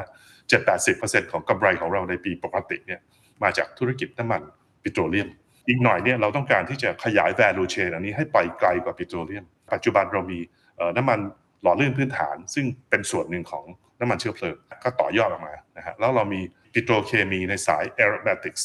[0.51, 2.99] 7-80%ของกำไรของเราในปีปกติเนี่ย
[3.43, 4.41] มาจากธุรกิจน้ำมัน
[4.83, 5.29] ปิโตรเลียม
[5.67, 10.39] อีกหน่อยเนี่ยเราต้องการที่จะขยาย value chain อันนี้ให้ไปไกลกว่าปิโตรเลียม ปัจจุบันเรามี
[10.77, 11.19] เอ่อน้ำมัน
[11.63, 13.63] หล่อลื่นพื้นฐาน ซึ่งเป็นส่วนหนึ่งของ
[13.99, 16.41] น้ำมันเชื้อเพลิง ก็ต่อยอดออกมานะฮะแล้วเรามี
[16.73, 18.61] ปิโตรเคมีในสาย aromatics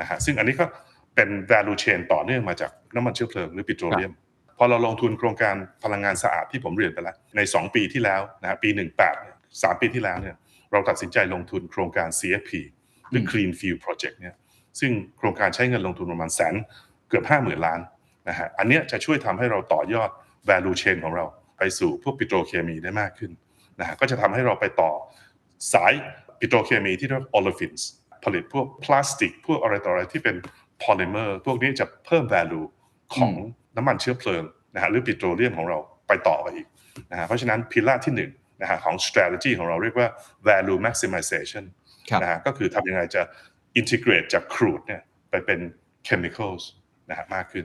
[0.00, 0.64] นะฮะซึ่งอันนี้ก็
[1.14, 4.12] เป็น value chain ต่อเนื่องมาจากน้ำมันเชื้อเพลิงหรือปิโตรเลียม
[4.58, 10.36] พอเราลงทุนโครงการพลังงานสะอาดที่ผมเรียนไปแล้วใน 2 ปีที่แล้วนะฮะปี 18เนี่ยสามปีที่แล้วเนี่ย
[10.74, 12.52] เราตัดสินใจลงทุนโครงการ CFP
[13.10, 14.34] หรืออืม Clean Fuel Project เนี่ย
[14.80, 16.54] ซึ่งโครงการใช้เงินลงทุนประมาณแสน
[17.08, 17.80] เกือบ 50,000 ล้าน
[18.28, 20.10] นะฮะอันเนี้ยจะช่วยทำให้เราต่อยอด
[20.48, 21.24] value chain ของเรา
[21.58, 23.30] ไปสู่พวกปิโตรเคมีได้มากขึ้น
[23.80, 24.92] นะฮะก็จะทำให้เราไปต่อ
[25.72, 25.92] สาย
[26.38, 27.82] ปิโตรเคมีที่เรียกว่า olefins
[28.24, 30.36] ผลิตพวกพลาสติก พวกอะไรต่ออะไรที่เป็น
[30.82, 32.66] polymer พวกนี้จะเพิ่ม value
[33.14, 33.32] ของ
[33.76, 34.42] น้ำมันเชื้อเพลิง
[34.74, 36.66] นะฮะหรือปิโตรเลียมของเราไปต่อไปอีก
[37.10, 38.18] นะฮะเพราะฉะนั้นพิลาที่ห
[38.60, 40.08] นึ่งนะฮะของ strategy ของเราเรียกว่า
[40.48, 41.64] value maximization
[42.10, 43.22] ครับนะฮะก็คือทำยังไงจะ
[43.80, 45.60] integrate จากครูดเนี่ยไปเป็น
[46.08, 46.62] chemicals
[47.10, 47.64] นะฮะมากขึ้น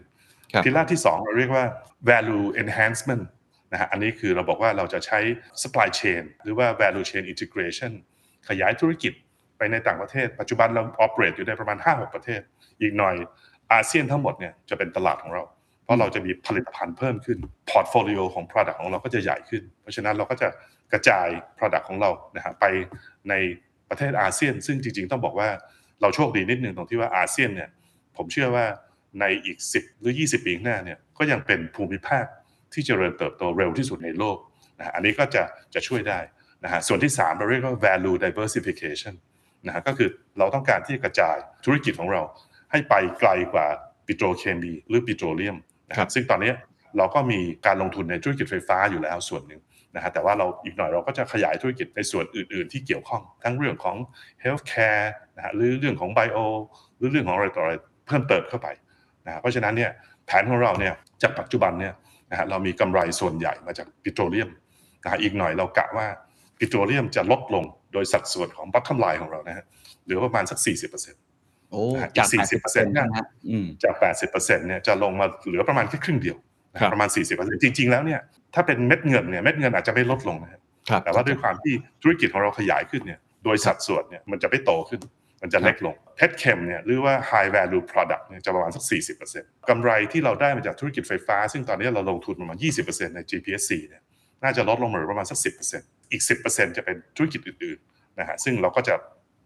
[0.52, 1.65] ครับพิล่าที่ 2 เราเรียกว่า
[2.10, 3.23] value enhancement
[3.71, 5.19] นะฮะอันนี้คือเราบอกว่าเราจะใช้
[5.62, 7.91] supply chain หรือว่า value chain integration
[8.49, 9.13] ขยายธุรกิจ
[9.58, 12.41] ไปในต่างประเทศ ปัจจุบันเรา operate อยู่ในประมาณ 5-6 ประเทศ
[12.82, 13.15] อีกหน่อย
[13.73, 15.43] อาเซียนทั้งหมดเนี่ยจะเป็นตลาดของเรา
[15.84, 17.38] เพราะเราจะมีผลิตภัณฑ์เพิ่มขึ้น
[17.71, 20.47] portfolio ของ product ของเราก็จะใหญ่ขึ้น เพราะฉะนั้นเราก็จะ
[20.93, 22.65] กระจาย product ของเรานะฮะไป
[23.30, 23.34] ใน
[23.89, 25.49] ประเทศอาเซียน ซึ่งจริง ๆ ต้องบอกว่า
[26.02, 27.69] เราโชคดีนิดนึงตรงที่ว่าอาเซียนเนี่ย
[28.17, 28.65] ผมเชื่อว่า
[29.19, 32.25] ในอีก 10 หรือ 20 ปีข้างหน้าเนี่ยก็ยังเป็นภูมิภาค
[32.73, 34.38] ที่เจริญเติบโตเร็วที่สุดในโลก
[34.78, 36.19] นะฮะอันนี้ก็จะจะช่วยได้
[36.63, 39.13] นะฮะส่วนที่ 3 เราเรียกว่า value diversification
[39.65, 42.21] นะฮะก็คือเราต้องการที่จะกระจายธุรกิจของเรา
[42.71, 43.67] ให้ไปไกลกว่า
[44.06, 45.58] ปิโตรเคมีหรือปิโตรเลียม
[45.89, 46.52] นะคครัรับบซึ่งตอนนี้
[46.97, 49.62] เราก็มีการลงทุนในธุรกิจไฟฟ้าอยู่แล้วส่วนหนึ่ง
[49.95, 53.97] นะฮะแต่ว่าเราอีกหน่อยเราก็จะขยายธุรกิจในส่วนอื่น ๆ ที่เกี่ยวข้องทั้งเรื่องของ
[54.43, 56.39] healthcare นะฮะหรือเรื่องของ bio
[56.97, 57.73] หรือเรื่องของอะไรต่ออะไร
[58.08, 58.67] เพิ่มเติมเข้าไป
[59.25, 59.91] นะฮะเพราะฉะนั้นเนี่ย
[60.25, 61.93] แผนของเราเนี่ยจากปัจจุบันเนี่ย
[62.32, 64.49] นะฮะเรามีกำไรส่วนใหญ่มาจากปิโตรเลียม
[65.04, 66.08] นะฮะอีกหน่อยเรากะว่า
[66.60, 69.65] ปิโตรเลียมจะลดลงโดยสัดส่วนของ bottom line ของเรานะฮะ
[70.04, 73.95] เหลือประมาณสัก 40%โอ้นะฮะจากอีก40%นะฮะอืมจาก
[74.30, 76.38] 80%เนี่ยจะลงมาเหลือประมาณแค่ครึ่งเดียว
[76.73, 78.19] นะครัฮะบประมาณ40%จริง ๆ แล้วเนี่ย
[78.55, 85.01] ถ้าเป็นเม็ดเงินเนี่ยเม็ดเงินอาจจะไม่ลดลงนะฮะครับแต่ว่าด้วยความที่ธุรกิจของเราขยายขึ้นเนี่ยโดยสัดส่วนเนี่ยมันจะไม่โตขึ้น
[85.41, 88.83] มันจะเล็กลงเพชรเคมเนี่ยหรือว่า high value product เนี่ยจะประมาณสัก
[89.25, 94.03] 40%กำไรที่เราได้มาจากธุรกิจไฟฟ้า ซึ่งตอนนี้เราลงทุนประมาณ 20%ใน GPSC เนี่ย
[94.43, 95.39] น่าจะลดลงมาเหลือประมาณสัก
[95.75, 98.95] 10%อีก 10%จะเป็นธุรกิจอื่นๆนะฮะซึ่งเราก็จะ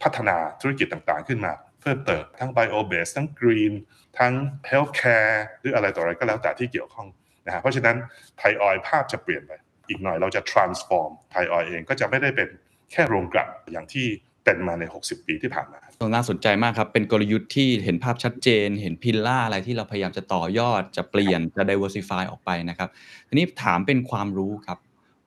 [0.03, 3.73] พัฒนาธุรกิจต่างๆขึ้นมา เพิ่มเติมทั้ง bio based ทั้ง green
[4.19, 4.33] ทั้ง
[4.71, 7.07] healthcare หรืออะไรต่ออะไรก็แล้วแต่ที่เกี่ยวข้อง
[7.45, 7.95] นะฮะเพราะฉะนั้น
[8.38, 9.51] ไทยออยภาพจะเปลี่ยนไป
[9.89, 12.49] อีกหน่อยเราจะ transform ไทยออยเองก็จะไม่ได้เป็น
[12.91, 14.06] แค่โรงกลั่นอย่างที่
[14.43, 15.79] เป็นมาใน 60 ปีที่ผ่านมา
[16.13, 22.89] น่าสนใจมากครับ เป็นกลยุทธ์ที่เห็นภาพชัดเจน เห็นพิลล่าอะไรที่เราพยายามจะต่อยอด จะเปลี่ยน จะ diversify ออกไปนะครับ
[23.27, 24.77] ทีนี้ถามเป็นความรู้ครับ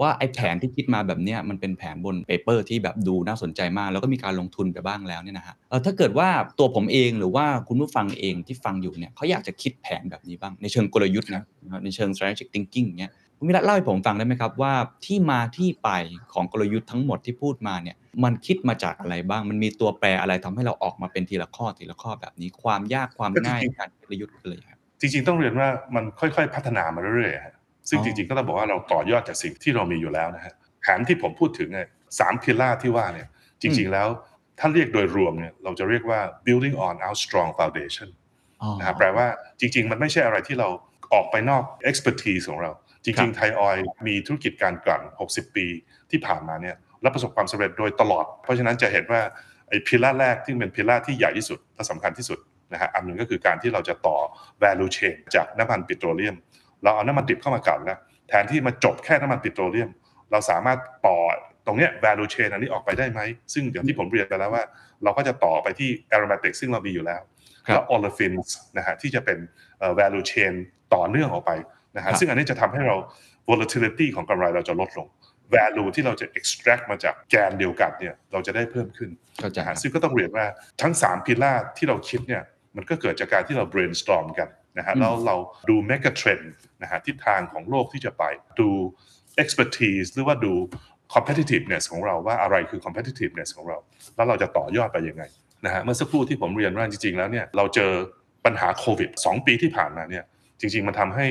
[0.01, 6.29] ว่าไอ้แผนที่คิดมาแบบนี้มันเป็นแผนบนเปเปอร์ที่แบบดูน่าสนใจมาก แล้วก็มีการลงทุนไปบ้างแล้วเนี่ยนะฮะเออถ้าเกิดว่า
[6.59, 11.45] ตัวผมเองหรือว่าคุณผู้ฟังเองที่ฟังอยู่เนี่ยเขาอยากจะคิดแผนแบบนี้บ้าง ในเชิงกลยุทธ์นะ
[11.85, 14.73] ในเชิง strategic thinking เงี้ยคุณวิรัตเล่าให้ผมฟังได้ไหมครับว่า
[15.07, 15.91] ที่มาที่ไป
[16.33, 27.56] ของกลยุทธ์ทั้งหมดที่พูดมาเนี่ยมันคิดมาจากอะไรบ้าง มันมีตัวแปรอะไรทำให้เราออกมาเป็นทีละข้อทีละข้อแบบนี้ความยากความง่ายในการกลยุทธ์คืออะไรครับจริงๆต้องเรียนว่ามันค่อยๆ พัฒนามาเรื่อยๆ
[27.89, 33.29] ซึ่งอ๋อจริงๆก็ต้องบอกว่าเราต่อยอดจากสิ่งที่เรามีอยู่แล้วนะฮะแผนที่ผมพูดถึงเนี่ยสามพิล่าที่ว่าเนี่ย
[33.63, 34.09] จริงๆแล้ว
[34.59, 38.09] ถ้าเรียกโดยรวมเนี่ยเราจะเรียกว่า building on our strong foundation
[38.63, 39.27] อ๋อนะครับแปลว่า
[39.61, 40.69] จริง ๆ มันไม่ใช่อะไรที่เรา
[41.13, 42.71] ออกไปนอก expertise ของเรา
[43.05, 45.67] จครัริงบๆไทยออยมีธุรกิจการกลั่น 60 ปี
[46.11, 49.21] ที่ผ่านมาเนี่ยและประสบความสำเร็จโดยตลอด เพราะฉะนั้นจะเห็นว่า
[49.69, 52.39] ไอ้พิล่าแรกที่เป็นพิล่าที่ใหญ่ที่สุดและสำคัญที่สุด
[52.73, 54.17] นะฮะอันหนึ่งก็คือการที่เราจะต่อ
[54.63, 56.37] value chain จากน้ำมันปิโตรเลียม
[56.83, 59.91] เราเอาน้ำมันดิบเข้ามากลั่นแล้วแทนที่มาจบแค่น้ำมันปิโตรเลียม
[60.31, 61.19] เราสามารถต่อ
[61.67, 63.21] ตรงเนี้ย value chain อันนี้ออกไปได้ไหม
[63.53, 64.65] ซึ่งอย่างที่ผมเรียนไปแล้วว่า
[65.05, 67.23] เราก็จะต่อไปที่ aromatic ซึ่งเรามีอยู่แล้ว
[67.67, 69.39] ครับแล้ว olefins นะฮะที่จะเป็น
[69.79, 70.53] เอ่อ value chain
[70.95, 71.53] ต่อเนื่องออกไป
[71.97, 72.97] นะครัฮะบซึ่งอันนี้จะทำให้เรา
[73.51, 75.07] volatility ของกำไรเราจะลดลง
[75.55, 79.11] value ที่เราจะ extract มาจากแกนเดียวกันเนี่ยเราจะได้เพิ่มขึ้น
[79.41, 80.47] เข้าใจนะครัฮะบซึ่งก็ต้องเรียนว่า
[80.83, 82.43] ทั้ง3พิล่าที่เราคิดเนี่ย
[82.77, 85.37] มันก็เกิดจากการที่เรา brainstorm กัน นะฮะอืมแล้วเรา
[85.69, 86.47] ดู mega trend
[86.83, 88.25] นะฮะทิศทางของโลกที่จะไป
[88.61, 88.69] ดู
[89.43, 90.53] expertise หรือว่าดู
[91.15, 93.79] competitiveness ของเราว่าอะไรคือ competitiveness ของเรา
[94.17, 95.25] แล้วเราจะต่อยอดไปยังไง
[95.65, 97.93] นะฮะเมื่อสักครู่ที่ผมเรียนว่าจริงๆแล้วเนี่ยเราเจอ
[98.45, 100.25] ปัญหาโควิด2 ปีที่ผ่านมาเนี่ย
[100.61, 101.27] จริง ๆ มันทำให้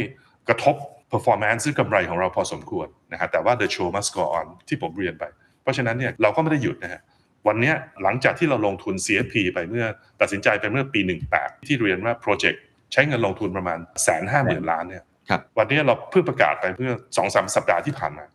[0.47, 0.75] กระทบ
[1.11, 5.23] performance หรือกำไรของเราพอสมควรนะฮะแต่ว่า the show must go on ที่ผมเรียนไป
[5.61, 7.01] เพราะฉะนั้นเนี่ยเราก็ไม่ได้หยุดนะฮะ
[7.47, 9.85] วันเนี้ยหลังจากที่เราลงทุน CFP ไปเมื่อ
[10.21, 10.99] ตัดสินใจไปเมื่อปี
[11.33, 12.61] 18 ที่เรียนว่าโปรเจกต์
[12.93, 18.25] ใช้เงินลงทุนประมาณแสนห้าหมื่นล้านเนี่ยครับวันนี้เราเพิ่งประกาศไปเมื่อ2อสสัปดาห์ที่ผ่านมา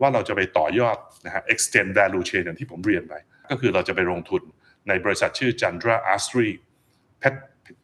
[0.00, 0.96] ว่าเราจะไปต่อยอด
[1.26, 3.14] นะฮะ extend value chain อย่างที่ผมเรียนไป
[3.50, 4.42] ก็คือเราจะไปลงทุน
[4.88, 6.48] ในบริษัทชื่อ Chandra Astri
[7.22, 7.34] Pet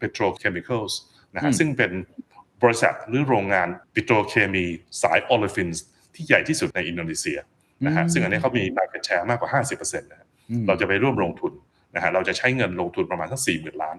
[0.00, 0.92] Petrochemicals
[1.34, 1.92] นะฮะอืมซึ่งเป็น
[2.62, 4.64] บริษัทหรือโรงงานปิโตรเคมี
[5.02, 5.78] สาย olefins
[6.14, 7.38] ที่ใหญ่ที่สุดในอินโดนีเซีย
[7.86, 11.52] นะฮะซึ่งอันนี้เขามี market share มากกว่า 50%นะฮะอืมเราจะไปร่วมลงทุน
[11.94, 13.96] นะฮะเราจะใช้เงินลงทุนประมาณสัก4 0,000 ล้าน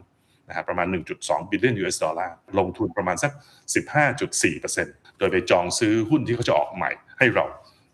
[0.47, 0.87] นะฮะประมาณ
[1.19, 3.31] 1.2บิลเลียน US ดอลลาร์ลงทุนประมาณสัก
[4.05, 7.45] 15.4%โดยไปจองซื้อหุ้นที่เขาจะออกใหม่ให้เรา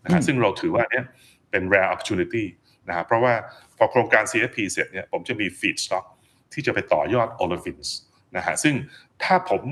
[0.04, 1.04] นะฮะอืมซึ่งเราถือว่าเนี้ย
[1.50, 2.44] เป็น rare opportunity
[2.88, 3.34] นะฮะเพราะว่า
[3.78, 6.04] พอโครงการ CFP เสร็จเนี่ยผมจะมี feedstock
[6.52, 7.88] ที่จะไปต่อยอด olefins
[8.36, 8.74] นะฮะซึ่ง
[9.22, 9.62] ถ้าผม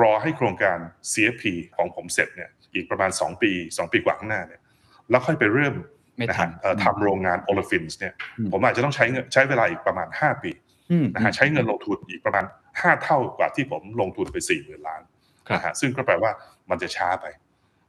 [0.00, 0.78] รอให้โครงการ
[1.12, 1.44] CFP
[1.76, 4.60] ของผมเสร็จเนี่ยอีกประมาณ 2 ปี 2 ปีกว่าข้างหน้าเนี่ย
[5.10, 5.74] แล้วค่อยไปเริ่ม
[6.18, 10.67] ไม่ทันนะทัฮะเอ่อทำโรงงาน olefins เนี่ยอืมผมอาจจะต้องใช้เงินใช้เวลาอีกประมาณ 5 ปีอืม
[11.14, 15.02] นะฮะใช้เงินลงทุนอีกประมาณ 5 เท่ากว่าที่ผมลงทุนไป4 0,000ล้าน
[15.48, 16.30] ครับนะฮะซึ่งก็แปลว่า
[16.70, 17.26] มันจะช้าไป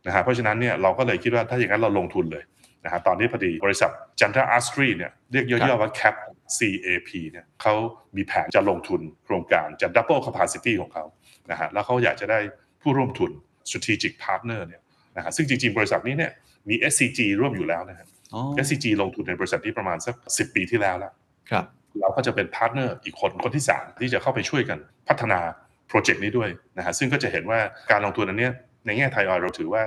[0.07, 2.43] นะฮะเพราะฉะนั้นเนี่ยเราก็เลยคิดว่าถ้าอย่างนั้นเราลงทุนเลย
[2.85, 6.15] นะฮะตอนนี้พอดีบริษัท Chandra Asri เนี่ยเรียกย่อๆว่า CAP
[6.57, 7.73] CAP เนี่ยเขา
[8.15, 11.05] มีแผนจะลงทุนโครงการจะ double capacity ของเขา
[11.51, 12.39] นะฮะแล้วเขาอยากจะได้
[12.81, 13.31] ผู้ร่วมทุน
[13.69, 14.81] strategic partner เนี่ย
[15.15, 16.31] นะฮะซึ่งจริงๆ บริษัทนี้เนี่ย
[16.69, 21.13] มี SCG ร่วมอยู่แล้วนะฮะอ๋อ SCG ลงทุนในบริษัทนี้ประมาณสัก 10 ปีที่แล้วแล้ว
[21.51, 21.65] ครับ
[22.01, 25.39] เราก็จะเป็น partner อีกคนคนที่ 3 ที่จะเข้าไปช่วยกันพัฒนา
[25.87, 27.59] โปรเจกต์นี้ด้วยนะฮะซึ่งก็จะเห็นว่า
[27.91, 28.53] การลงทุนอันเนี้ย
[28.85, 29.83] ในแง่ไทยออยล์เราถือว่า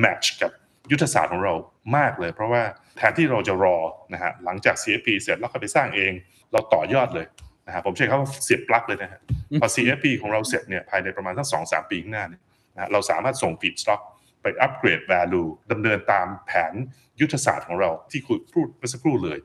[0.00, 0.52] match กับ
[0.90, 1.54] ยุทธศาสตร์ของเรา
[1.96, 2.62] มากเลย เพราะว่า
[2.96, 3.76] แทนที่เราจะรอ
[4.12, 6.12] นะฮะหลังจาก CFP เสร็จแล้วก็ไปสร้างเอง
[6.52, 7.26] เราต่อยอดเลย
[7.66, 9.20] นะฮะผมใช้คำว่าเสียบปลั๊กเลยนะฮะ
[9.60, 12.42] พอ CFP ของเราเสร็จเนี่ยภายในประมาณสักสองสามปีข้างหน้าเนี่ย
[12.74, 14.00] นะฮะเราสามารถส่ง feed stock
[14.42, 16.72] ไปอัปเกรด value ดำเนินตามแผน
[17.20, 19.38] ยุทธศาสตร์ของเราที่คุยพูดเมื่อสักครู่เลย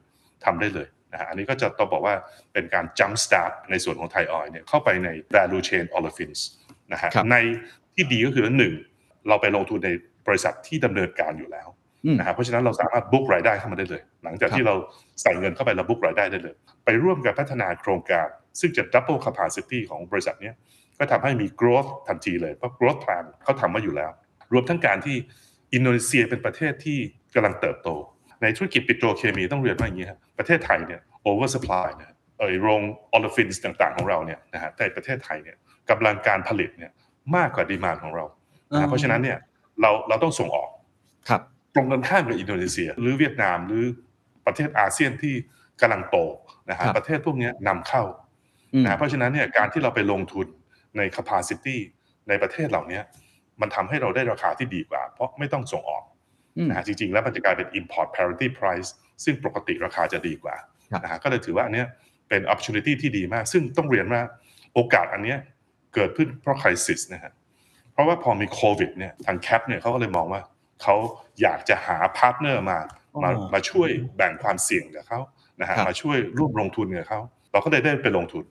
[0.45, 2.15] ทำได้เลย นะฮะอันนี้ก็จะต้องบอกว่า
[2.53, 6.39] เป็นการ jump start ในส่วนของไทยออยเนี่ยเข้าไปใน value chain olefins
[6.91, 7.35] นะฮะครับใน
[7.95, 8.73] ที่ดีก็คือหนึ่ง
[9.27, 9.89] เราไปลงทุนใน
[10.27, 11.67] บริษัทที่ดำเนินการอยู่แล้ว
[12.05, 14.75] อืมนะฮะเพราะฉะนั้นเราสามารถบุ๊กรายได้เข้ามาได้เลย หลังจากครับที่เรา
[15.21, 18.27] ใส่เงินเข้าไปเราบุ๊กรายได้ได้เลย ไปร่วมกับพัฒนาโครงการ
[18.59, 20.55] ซึ่งจะ double capacity ของบริษัทเนี้ย
[20.99, 24.11] ก็ทำให้มี growth ทันทีเลย เพราะ growth plan เขาทำมาอยู่แล้ว
[24.53, 25.17] รวมทั้งการที่
[25.73, 26.99] อินโดนีเซียเป็นประเทศที่
[27.35, 27.89] กำลังเติบโต
[28.43, 32.81] ในธุรกิจปิโตรเคมีต้องเรียนว่าอย่างนี้ครับประเทศไทยเนี่ย over supply นะเออโรง
[33.15, 35.57] olefins ต่างๆของเราเนี่ยนะฮะในประเทศไทยเนี่ย
[35.89, 36.91] กำลังการผลิตเนี่ย
[37.35, 38.25] มากกว่าดีมานของเรา
[38.71, 39.37] นะฮะเพราะฉะนั้นเนี่ย
[39.81, 40.69] เราเราต้องส่งออก
[41.29, 41.41] ครับ
[41.75, 43.85] ตรงกันข้ามกับอินโดนีเซีย หรือเวียดนามหรือ
[44.45, 45.35] ประเทศอาเซียนที่
[45.81, 46.17] กำลังโต
[46.69, 48.03] นะฮะครับประเทศพวกเนี้ยนำเข้า
[48.73, 50.47] อืมนะฮะเพราะฉะนั้นเนี่ยการที่เราไปลงทุน
[50.97, 51.77] ใน capacity
[52.29, 52.99] ในประเทศเหล่านี้
[53.61, 56.12] มันทำให้เราได้ราคาที่ดีกว่า เพราะไม่ต้องส่งออกอืม
[56.69, 58.89] นะฮะจริง ๆ แล้วมันจะกลายเป็น import parity price
[59.23, 60.55] ซึ่งปกติราคาจะดีกว่า
[60.91, 61.87] ครับนะฮะก็เลยถือว่าอันเนี้ย
[62.29, 64.21] เป็น opportunity ที่ดีมาก ซึ่งต้องเรียนว่า
[64.73, 65.39] โอกาสอันเนี้ย
[65.95, 67.31] เกิดขึ้นเพราะ crisis นะฮะ
[67.93, 70.41] เพราะว่าพอมีโควิดเนี่ยทาง CAP เนี่ยเขาก็เลยมองว่า
[70.81, 70.95] เขา
[71.41, 72.77] อยากจะหา partner มา
[73.23, 75.19] มาอ๋อมาช่วยแบ่งความเสี่ยงกับเขา
[75.61, 77.19] นะฮะครับมาช่วยร่วมลงทุนกับเขา
[77.51, 78.43] เราก็เลยได้ไปลงทุน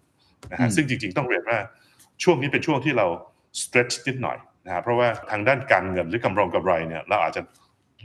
[0.51, 1.59] นะฮะอืมซึ่งจริง ๆ ต้องเรียนว่า
[2.23, 3.07] ช่วงนี้เป็นช่วงที่เรา
[3.61, 7.43] stretch นิดหน่อยนะฮะเพราะว่าทางด้านการเงินหรือกำไรกำไรเนี่ยเราอาจจะ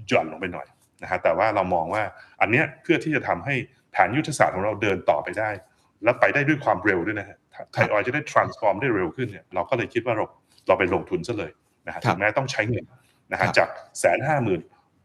[0.07, 0.67] หย่อนลงไปหน่อย
[1.03, 2.03] นะฮะแต่ว่าเรามองว่า
[2.41, 3.55] อันเนี้ยเพื่อที่จะทำให้
[3.91, 5.49] แผนยุทธศาสตร์ของเราเดินต่อไปได้
[6.03, 7.37] และไปได้ด้วยความเร็วด้วยนะฮะ
[7.73, 10.25] ไทยออยจะได้ transform ได้เร็วขึ้นเนี่ยเราก็เลยคิดว่าเรา
[10.67, 11.51] เราไปลงทุนซะเลย
[11.87, 12.85] นะฮะครับถึงแม้ต้องใช้เงิน
[13.31, 14.61] นะฮะครับจากแสนห้าหมื่น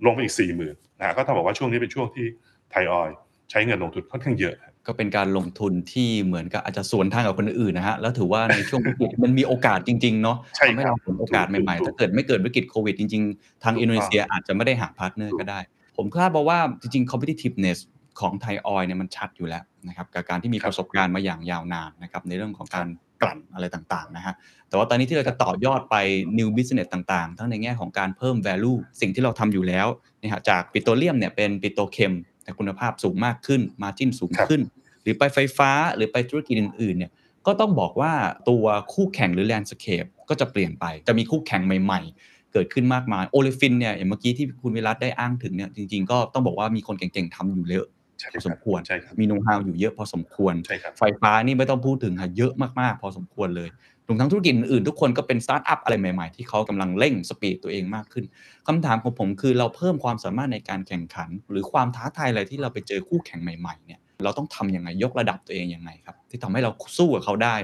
[0.07, 2.27] ลงไปอีกสี่หมื่นนะฮะก็ต้องบอกว่าช่วงนี้เป็นช่วงที่
[2.71, 3.11] ไทยออย
[3.51, 4.55] ใช้เงินลงทุนค่อนข้างเยอะ
[4.87, 15.61] ก็เป็นการลงทุนที่เหมือนกับอาจจะสวนทางกับคนอื่นนะฮะ แล้วถือว่าในช่วงวิกฤตมันมีโอกาสจริง ๆ เนาะใช่ทำให้ครับเราเห็นโอกาสใหม่ๆถูกถูกถ้าเกิดไม่เกิดวิกฤตโควิดจริง ๆ ทางถูกต้องอินโดนีเซียอาจจะไม่ได้หา partner ก็ได้
[15.97, 17.79] ผมคาดบอกว่าจริง ๆ competitiveness
[18.21, 22.89] ของไทยออยเนี่ยมันชัดอยู่แล้วนะครับกับการที่มีครับประสบการณ์มาอย่างยาวนานนะครับในเรื่องของการ
[23.23, 24.35] กลั่นอะไรต่างๆนะฮะ
[24.69, 25.97] แต่ว่าตอนนี้ที่เราจะต่อยอดไป
[26.39, 29.87] new business ต่างๆ ทั้งในแง่ของการเพิ่ม value สิ่งที่เราทำอยู่แล้ว
[30.23, 32.13] นะฮะจากปิโตรเลียมเนี่ยเป็นปิโตรเคม
[32.45, 34.63] แต่คุณภาพสูงมากขึ้น margin สูงครับขึ้น
[35.03, 37.13] หรือไปไฟฟ้าหรือไปธุรกิจอื่นๆเนี่ย
[37.47, 38.13] ก็ต้องบอกว่า
[38.49, 47.87] ตัวคู่แข่งหรือ landscape ก็จะเปลี่ยนไป จะมีคู่แข่งใหม่ ๆ เกิดขึ้นมากมาย olefin เนี่ยอย่างเมื่อกี้ที่คุณวิรัตได้อ้างถึงเนี่ยจริง ๆ ก็ต้องบอกว่ามีคนเก่งๆทำอยู่เยอะ
[48.21, 58.25] ใช่ครับพอสมควรใช่ครับมีโน้ตฮาวอยู่เยอะพอสมควรใช่ครับไฟฟ้านี่ไม่ต้องพูดถึงค่ะเยอะมากๆ พอสมควรเลยร วมทั้งธุรกิจอื่นทุกคนก็เป็นสตาร์ทอัพอะไรใหม่ๆ ที่เขากำลังเร่ง speed ตัวเองมากขึ้น
[58.67, 67.57] คำถามของผมคือเราเพิ่มความสามารถในการแข่งขัน หรือความท้าทายอะไรที่เราไปเจอคู่แข่งใหม่ๆเนี่ยเราต้องทำยังไงยกระดับตัวเองยังไงครับ ที่ทำให้เราสู้กับเขาได้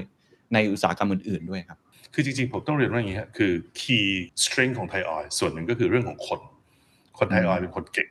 [0.55, 1.79] ในอุตสาหกรรมอื่นๆด้วยครับ
[2.15, 4.07] คือจริงๆ ผมต้องเรียนว่าอย่างนี้ครับคือ key
[4.45, 6.41] strength ของไทยออยส่วนหนึ่งก็คือเรื่องของคน
[7.19, 8.09] คนไทยออยเป็นคนเก่ง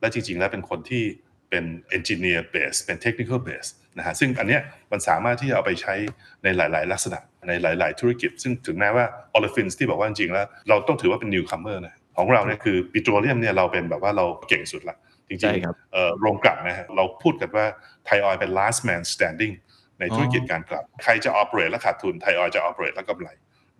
[0.00, 1.02] และจริงๆ แล้วเป็นคนที่
[1.50, 1.64] เป็น
[1.96, 5.94] engineer base เป็น technical base นะฮะซึ่งอันเนี้ยมันสามารถที่จะเอาไปใช้
[6.42, 9.04] ในหลาย ๆ ลักษณะในหลาย ๆ ธุรกิจ ซึ่งถึงแม้ว่า
[9.36, 14.96] olefins ที่บอกว่าจริงๆแล้ว เราต้องถือว่าเป็น newcomer นะของเราเนี่ยคือ petroleum เนี่ยเราเป็นแบบว่าเราเก่งสุดละ
[15.28, 17.66] จริใช่งครับๆเอ่อโรงกลั่นนะฮะเราพูดกันว่า
[18.06, 19.54] ไทยออยเป็น last man standing
[20.00, 23.28] ในธุรกิจการกลั่นใครจะ operate และขาดทุนไทยออยจะ operate และกำไร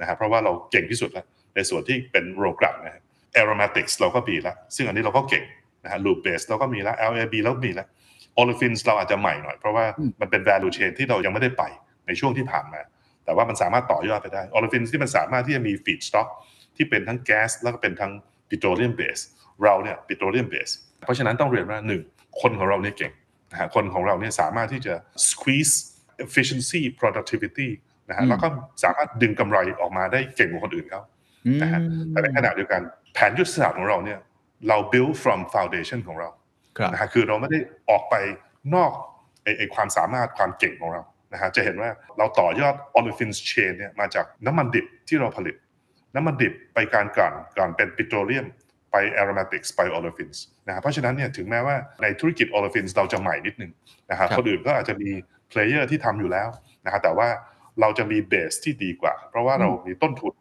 [0.01, 3.03] นะครับเพราะว่าเราเก่งที่สุดแล้วในส่วนที่เป็นโรงกลั่นนะฮะ
[3.41, 5.45] aromatics เราก็มีแล้วซึ่งอันนี้เราก็เก่ง
[5.85, 7.89] นะฮะ loop base เราก็มีแล้ว LAB เราก็มีแล้ว
[8.41, 11.63] olefins เราอาจจะใหม่หน่อย เพราะว่าอืมมันเป็น value chain ที่เรายังไม่ได้ไป
[12.07, 12.81] ในช่วงที่ผ่านมา
[13.25, 16.29] แต่ว่ามันสามารถต่อยอดไปได้ olefins ที่มันสามารถที่จะมี feedstock
[16.77, 18.13] ที่เป็นทั้งแก๊สแล้วก็เป็นทั้ง
[18.51, 19.23] petroleum base
[19.65, 20.73] เราเนี่ย petroleum base
[21.05, 22.03] เพราะฉะนั้นต้องเรียนว่าหนึ่ง
[22.41, 23.13] คนของเราเนี่ยเก่ง
[23.53, 24.95] นะฮะคนของเราเนี่ยสามารถที่จะ
[25.31, 25.75] squeeze
[26.25, 27.69] efficiency productivity
[28.09, 28.49] นะฮะอืมแล้วก็
[28.85, 31.03] สามารถดึงกำไรออกมาได้เก่งกว่าคนอื่นเขา
[31.47, 32.81] อืมนะฮะแต่ในขณะเดียวกัน
[33.15, 34.19] แผนยุทธศาสตร์ของเราเนี่ย
[34.69, 36.29] เรา build from foundation ของเรา
[36.79, 37.59] ครับนะฮะคือเราไม่ได้
[37.91, 38.15] ออกไป
[38.75, 38.91] นอก
[39.43, 45.55] ไอไอความสามารถความเก่งของเรานะฮะจะเห็นว่าเราต่อยอด olefins chain เนี่ยมาจากน้ำมันดิบที่เราผลิต
[46.15, 48.47] น้ำมันดิบไปการกลั่นกลั่นเป็นปิโตรเลียม
[48.93, 53.73] ไป aromatics ไป olefins นะฮะเพราะฉะนั้นเนี่ยถึงแม้ว่าในธุรกิจ olefins เราจะใหม่นิดนึง
[54.11, 55.11] นะฮะครับคนอื่นก็อาจจะมี
[55.51, 56.49] player ที่ทำอยู่แล้ว
[56.85, 57.29] นะฮะแต่ว่า
[57.81, 60.33] เราจะมีเบสที่ดีกว่า เพราะว่าเรามีต้นทุน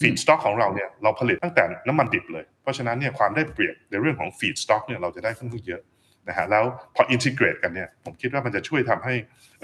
[0.00, 5.82] feed stock ของเราเนี่ยเราผลิตตั้งแต่น้ำมันดิบเลย เพราะฉะนั้นเนี่ยความได้เปรียบในเรื่องของ feed stock เนี่ยเราจะได้ค่อนข้างเยอะ
[6.28, 9.14] นะฮะแล้วพอ integrate กันเนี่ยผมคิดว่ามันจะช่วยทำให้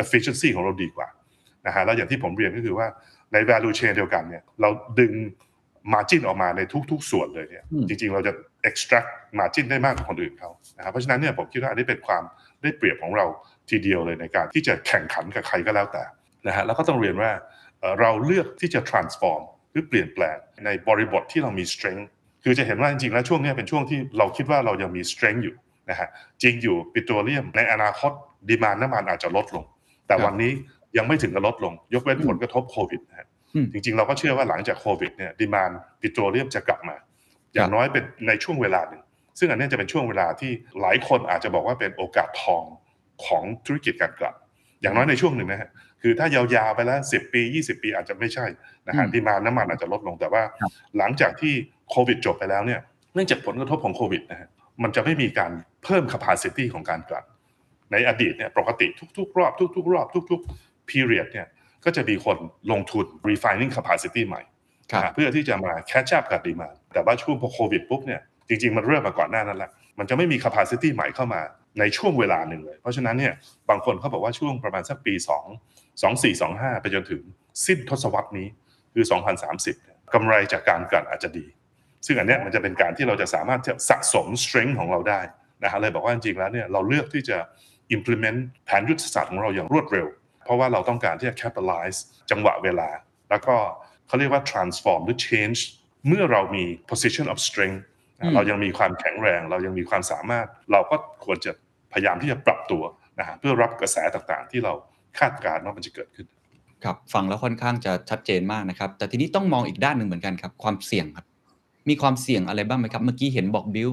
[0.02, 1.08] efficiency ของเราดีกว่า
[1.66, 2.86] นะฮะแล้วอย่างที่ผมเรียนก็คือว่า
[3.32, 4.68] ใน value chain เดียวกันเนี่ยเรา
[5.00, 5.12] ดึง
[5.92, 8.32] margin ออกมาในทุก ๆ ส่วนเลยเนี่ยอืมจริง ๆ เราจะ
[8.68, 12.22] extract margin ได้มากกว่าคนอื่นเขานะครับเพราะฉะนั้นเนี่ยผมคิดว่าอันนี้เป็นความ
[12.62, 13.26] ได้เปรียบของเรา
[13.70, 16.04] ทีเดียวเลยในการที่จะแข่งขันกับใครก็แล้วแต่
[16.46, 17.30] นะฮะแล้วก็ต้องเรียนว่า
[17.80, 22.06] เอ่อเราเลือกที่จะ transform หรือเปลี่ยนแปลงในบริบทที่เรามี strength
[22.44, 25.54] คือจะเห็นว่าจริงๆแล้วช่วงเนี้ยเป็นช่วงที่เราคิดว่าเรายังมี strength อยู่
[25.90, 26.08] นะฮะ
[26.42, 28.12] จริงอยู่ปิโตรเลียมในอนาคต
[28.48, 29.64] ดีมานน้ำมันอาจจะลดลง
[30.06, 30.52] แต่ครับวันนี้
[30.96, 36.96] ยังไม่ถึงกับลดลง ยกเว้นอืมผลกระทบโควิดนะฮะอืมจริงๆ เราก็เชื่อว่าหลังจากโควิดเนี่ยดีมานปิโตรเลียมจะกลับมา
[37.54, 39.02] อย่างน้อยเป็นในช่วงเวลาหนึ่ง
[39.38, 42.64] ซึ่งอันเนี้ยจะเป็นช่วงเวลาที่หลายคนอาจจะบอกว่าเป็นโอกาสทอง
[43.24, 44.34] ของธุรกิจการกลับ
[44.82, 45.70] อย่างน้อยในช่วงหนึ่งนะฮะ
[46.02, 48.46] คือถ้ายาวๆไปแล้ว10ปี20ปีอาจจะไม่ใช่
[48.88, 51.54] นะฮะอืมดีมานน้ำมันอาจจะลดลงแต่ว่าครับหลังจากที่
[51.90, 52.80] โควิดจบไปแล้วเนี่ย
[53.14, 54.48] เนื่องจากผลกระทบของโควิดนะฮะ
[54.82, 55.52] มันจะไม่มีการ
[55.84, 57.24] เพิ่ม capacity ของการกลั่น
[57.92, 58.86] ในอดีตเนี่ยปกติ
[59.18, 61.46] ทุกๆ รอบทุกๆ รอบทุกๆ period เนี่ย
[61.84, 62.36] ก็จะมีคน
[62.72, 64.42] ลงทุน refining capacity ใหม่
[64.92, 71.40] ครับนะฮะเพื่อที่จะมา catch up กับดีมานแต่ว่าช่วงพอโควิดปุ๊บเนี่ยจริงๆ มันเริ่มมาก่อนหน้านั้นแล้ว มันจะไม่มี capacity ใหม่เข้ามา
[71.78, 73.34] ในช่วงเวลาหนึ่งเลย เพราะฉะนั้นเนี่ย
[73.70, 75.14] บางคนเขาบอกว่าช่วงประมาณสักปี
[75.58, 77.22] 2 2 4 2 5 ไปจนถึง
[77.66, 78.48] สิ้นทศวรรษนี้
[78.94, 79.04] คือ
[79.44, 81.46] 2030เนี่ยกำไรจากการกลั่นอาจจะดี
[82.06, 85.20] ซึ่งอันเนี้ยมันจะเป็นการที่เราจะสามารถสะสม strength ของเราได้
[85.62, 87.38] นะฮะเลยบอกว่าจริงๆแล้วเนี่ยเราเลือกที่จะ
[87.96, 90.06] implement แผนยุทธศาสตร์ของเราอย่างรวดเร็ว
[90.44, 91.98] เพราะว่าเราต้องการที่จะ capitalize
[92.30, 92.88] จังหวะเวลา
[93.30, 93.56] แล้วก็
[94.06, 95.60] เขาเรียกว่า transform หรือ change
[96.08, 97.80] เมื่อเรามี position of strength
[98.34, 101.52] เรายังมีความแข็งแรง เรายังมีความสามารถ เราก็ควรจะ
[101.92, 102.82] พยายามที่จะปรับตัว
[103.18, 104.72] นะฮะเพื่อรับกระแสต่างๆ ที่เรา
[105.18, 106.26] คาดการณ์ว่ามันจะเกิดขึ้น
[106.84, 111.26] ครับฟังแล้วค่อนข้างจะชัดเจนมากนะครับ แต่ทีนี้ต้องมองอีกด้านหนึ่งเหมือนกันครับ ความเสี่ยงครับ
[111.88, 113.90] มีความเสี่ยงอะไรบ้างไหมครับ เมื่อกี้เห็นบอกบิว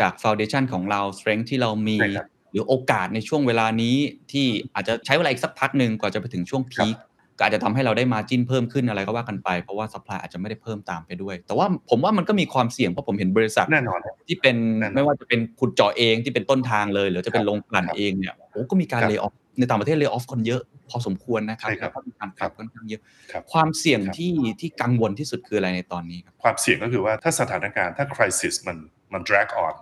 [0.00, 3.96] จากฟ u n เดชันของเรา strength ที่เรามีใช่ครับหรือโอกาสในช่วงเวลานี้
[4.32, 6.96] ที่อาจจะใช้เวลาอีกสักพักหนึ่งกว่าจะไปถึงช่วงพีค
[7.38, 23.00] ก็อาจจะทำให้เราได้มาจิ้นเพิ่มขึ้นอะไรก็ว่ากันไป เพราะว่า supply อาจจะไม่ได้เพิ่มตามไปด้วย แต่ว่าผมว่ามันก็มีความเสี่ยงเพราะผมเห็นบริษัทแน่นอนครับที่เป็นแน่นอนไม่ว่าจะเป็นขุดเจาะเองที่เป็นต้นทางเลย หรือจะเป็นครับโรงกลั่นครับเองเนี่ยโอ้ก็มีการครับเล y off ในต่างประเทศเล y off คนเยอะพอสมควรนะครับใช่ครับแล้วก็มีการปครัรับบค่อนข้างเยอะ
[23.32, 28.76] ครับความเสี่ยงครับที่ที่กังวลที่สุดคืออะไรในตอนนี้ครับความเสี่ยงก็คือว่าถ้าสถานการณ์ถ้า crisis มัน
[29.12, 29.74] มัน drag on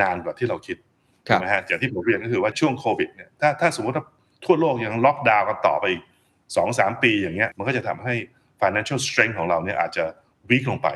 [0.00, 0.76] นานกว่าที่เราคิด
[1.28, 4.04] ครับถูกไหมฮะอย่างที่ผมเรียนก็คือว่าช่วงโควิดเนี่ยถ้าถ้าสมมติว่า
[4.44, 6.02] ทั่วโลกยังล็อกดาวน์กันต่อไปอีก
[6.56, 8.14] สองสามปีอย่างเงี้ยมันก็จะทำให้
[8.60, 10.04] financial strength ของเราเนี่ยอาจจะ
[10.50, 10.88] weak ลงไป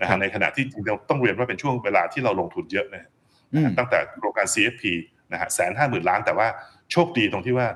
[0.00, 3.10] นะครัฮะบในขณะที่จริงๆเราต้องเรียนว่าเป็นช่วงเวลาที่เราลงทุนเยอะนะฮะ
[3.54, 4.84] อืมตั้งแต่โครงการ CFP
[5.32, 6.48] นะฮะแสนห้าหมื่นล้าน แต่ว่า
[6.92, 7.68] โชคดีตรงที่ว่า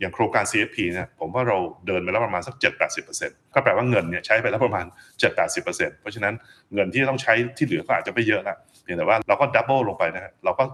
[0.00, 2.54] อย่างโครงการ CFP เนี่ยผมว่าเราเดินไปแล้วประมาณสัก
[3.02, 4.86] 7-80%ก็แปลว่าเงินเนี่ยใช้ไปแล้วประมาณ
[5.22, 6.34] 7-80%เพราะฉะนั้น
[6.74, 10.64] เงินที่ต้องใช้ที่เหลือก็อาจจะไม่เยอะละเพียงแต่ว่าเราก็ดับเบิลลงไปนะฮะเราก็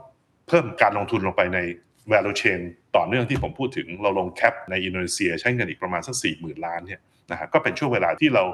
[0.49, 1.59] เพิ่มการลงทุนลงไปใน
[2.13, 2.61] value chain
[2.97, 8.45] ต่อเนื่องที่ผมพูดถึงเราลงแคปในอินโดนีเซียใช้เงินอีกประมาณสัก40,000 ล้านเนี่ยนะฮะก็เป็นช่วงเวลาที่เรา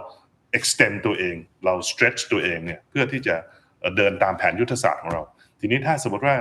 [0.58, 3.34] extend ตัวเอง เรา stretch ตัวเองเนี่ยเพื่อที่จะ
[3.80, 5.22] เอ่อเดินตามแผนยุทธศาสตร์ของเรา
[5.60, 6.36] ทีนี้ถ้าสมมติว่า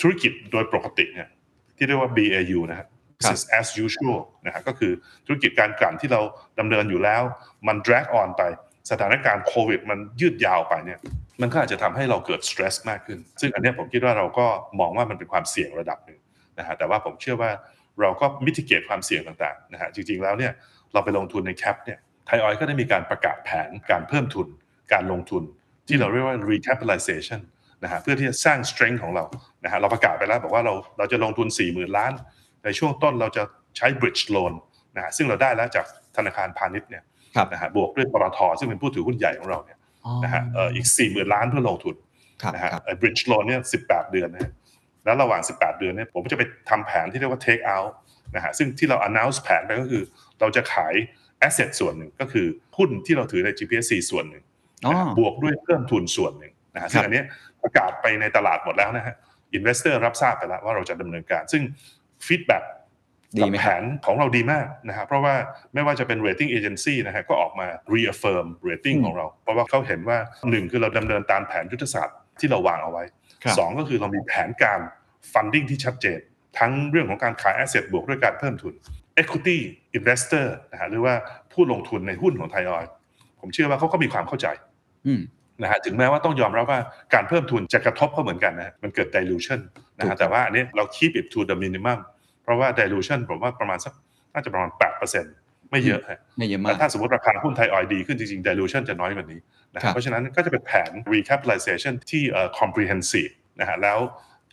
[0.00, 1.28] ธุรกิจโดยปกติเนี่ย
[1.76, 2.86] ที่เรียกว่า BAU นะฮะ
[3.22, 4.92] ครับ business as usual นะฮะก็คือ
[5.26, 6.20] ธุรกิจการกลั่นที่เรา
[6.58, 7.22] ดำเนินอยู่แล้ว
[7.66, 8.42] มัน drag on ไป
[8.90, 10.98] สถานการณ์โควิด มันยืดยาวไปเนี่ย
[11.40, 14.46] มันก็อาจจะทำให้เราเกิด stress มากขึ้น ซึ่งอันเนี้ยผมคิดว่าเราก็
[14.80, 16.18] มองว่ามันเป็นความเสี่ยงระดับหนึ่ง
[16.58, 17.50] นะฮะแต่ว่าผมเชื่อว่า
[18.00, 20.52] เราก็ mitigate ความเสี่ยงต่างๆนะฮะจริงๆแล้วเนี่ย
[20.92, 24.46] เราไปลงทุนในแคปเนี่ยไทยออยก็ได้มีการประกาศแผนการเพิ่มทุน
[24.92, 25.42] การลงทุน
[25.88, 27.40] ที่เราเรียกว่า recapitalization
[27.82, 29.24] นะฮะเพื่อที่จะสร้าง strength ของเรา
[29.64, 32.12] นะฮะเราประกาศไปแล้วบอกว่าเราเราจะลงทุน 40,000 ล้าน
[32.64, 33.42] ในช่วงต้นเราจะ
[33.76, 34.52] ใช้ bridge loan
[34.96, 37.04] นะฮะซึ่งเราได้แล้วจากธนาคารพาณิชย์เนี่ย
[37.36, 39.78] ครับนะฮะบวกด้วยปตทซึ่งเป็นผู้ถือหุ้นใหญ่ของเราเนี่ย
[40.24, 41.94] นะฮะเอ่ออีก 40,000 ล้านเพื่อลงทุน
[42.42, 44.52] ครับนะฮะครับเอ่อ bridge loan เนี่ย 18 เดือนนะฮะ
[45.04, 47.92] แล้วระหว่าง 18 เดือนเนี่ยผมก็จะไปทำแผนที่เรียกว่า take out
[48.34, 50.02] นะฮะซึ่งที่เรา announce แผนไปก็คือ
[50.40, 50.94] เราจะขาย
[51.46, 52.46] asset ส่วนหนึ่งก็คือ
[52.76, 54.44] หุ้นที่เราถือใน GPSC ส่วนหนึ่ง
[54.86, 57.24] อ๋อนะฮะบวกด้วยเพิ่มทุนส่วนหนึ่งนะฮะซึ่งอันเนี้ย
[57.62, 59.14] ประกาศไปในตลาดหมดแล้วนะฮะ
[59.58, 61.62] investor รับทราบไปแล้วว่าเราจะดำเนินการ ซึ่ง
[62.26, 62.64] feedback
[63.38, 65.34] ดีไหมกับคแผรับนของเราดีมากนะฮะเพราะว่า
[65.74, 70.18] ไม่ว่าจะเป็น rating agency นะฮะก็ออกมา reaffirm rating อืมของเรา เพราะว่าเขาเห็นว่า
[70.50, 73.21] หนึ่งคือเราดำเนินตามแผนยุทธศาสตร์ที่เราวางเอาไว้ครับ
[73.58, 74.80] สองก็คือเรามีแผนการ
[75.32, 76.20] funding ที่ชัดเจน
[76.58, 78.74] ทั้งเรื่องของการขาย asset บวกด้วยการเพิ่มทุน
[79.22, 79.58] equity
[79.98, 81.14] investor นะฮะหรือว่า
[81.52, 82.90] ผู้ลงทุนในหุ้นของไทยออยล์
[83.40, 84.46] ผมเชื่อว่าเขาก็มีความเข้าใจ
[85.06, 85.22] อืม
[85.62, 86.80] นะฮะถึงแม้ว่าต้องยอมรับว่า
[87.14, 89.60] การเพิ่มทุนจะกระทบเขาเหมือนกันนะฮะมันเกิด dilution
[89.96, 91.98] นะถูฮะกแต่ว่าอันนี้เรา keep it to the minimum
[92.42, 93.92] เพราะว่า dilution ผมว่าประมาณสัก
[94.34, 94.70] น่าจะประมาณ
[95.10, 95.41] 8%
[95.72, 99.40] ไม่เยอะฮะไม่เยอะมาแต่กถ้าสมมติราคาหุ้นไทยออยล์ดีขึ้นจริงๆ dilution จะน้อยกว่านี้
[99.74, 103.98] นะครัฮะบเพราะฉะนั้นก็จะเป็นแผน recapitalization ที่เอ่อ comprehensive นะฮะแล้ว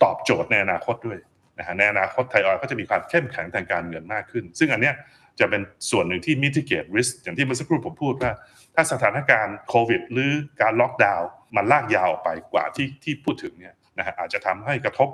[0.04, 1.20] ตอบโจทย์ในอนาคตด้วย
[1.60, 4.96] นะฮะในอนาคตไทยออยล์ก็จะมีความเข้มแข็งทางการเงินมากขึ้น ซึ่งอันเนี้ย
[5.40, 5.62] จะเป็น
[5.92, 8.32] ส่วนหนึ่งที่ mitigate risk อย่างที่เมื่อสักครู่ผมพูดว่า
[8.76, 15.10] ถ้าสถานการณ์โควิด หรือการล็อกดาวน์มันลากยาวออกไปกว่าที่ที่พูดถึงเนี่ยนะฮะอาจจะทำให้กระทบ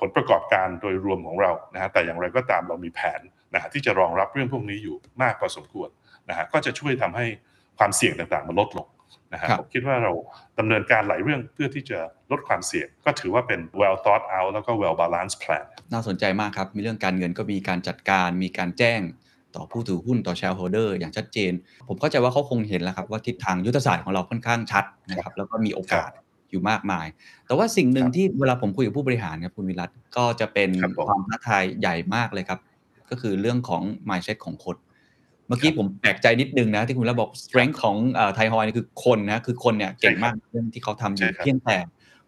[0.00, 3.20] ผลประกอบการโดยรวมของเรานะฮะแต่อย่างไรก็ตามเรามีแผน
[3.54, 5.88] นะฮะที่จะรองรับเรื่องพวกนี้อยู่มากพอสมควร
[6.28, 7.26] นะฮะก็จะช่วยทำให้
[7.78, 8.88] ความเสี่ยงต่างๆมันลดลง
[9.32, 10.12] นะฮะครับผมคิดว่าเรา
[10.58, 11.98] ดำเนินการหลายเรื่องเพื่อที่จะ
[12.30, 19.00] ลดความเสี่ยง ก็ถือว่าเป็น well thought out แล้วก็ well balanced plan น่าสนใจมากครับ มีเรื่องการเงินก็มีการจัดการมีการแจ้ง
[19.56, 21.52] ต่อผู้ถือหุ้นต่อ shareholder อย่างชัดเจน
[21.88, 26.10] ผมเข้าใจว่าเขาคงเห็นแล้วครับว่าทิศทางยุทธศาสตร์ของเราค่อนข้างชัดนะครับแล้วก็มีโอกาส
[26.50, 27.06] อยู่มากมาย
[27.46, 32.58] แต่ว่าสิ่งหนึ่งครับที่เวลาผมคุยกับผู้บริหารครับคุณวิรัตก็จะเป็นครับผมความท้าทายใหญ่มากเลยครับ
[33.10, 34.76] ก็คือเรื่องของ mindset ของคน
[35.46, 37.96] เมื่อกี้ครับผมแปลกใจนิดนึงนะ ที่คุณวิรัตบอก strength ของ
[38.34, 41.78] ไทยฮอยนี่คือคนนะคือคนเนี่ยเก่งมากเรื่องที่เขาทำอใช่ยู่ครับเพียงแต่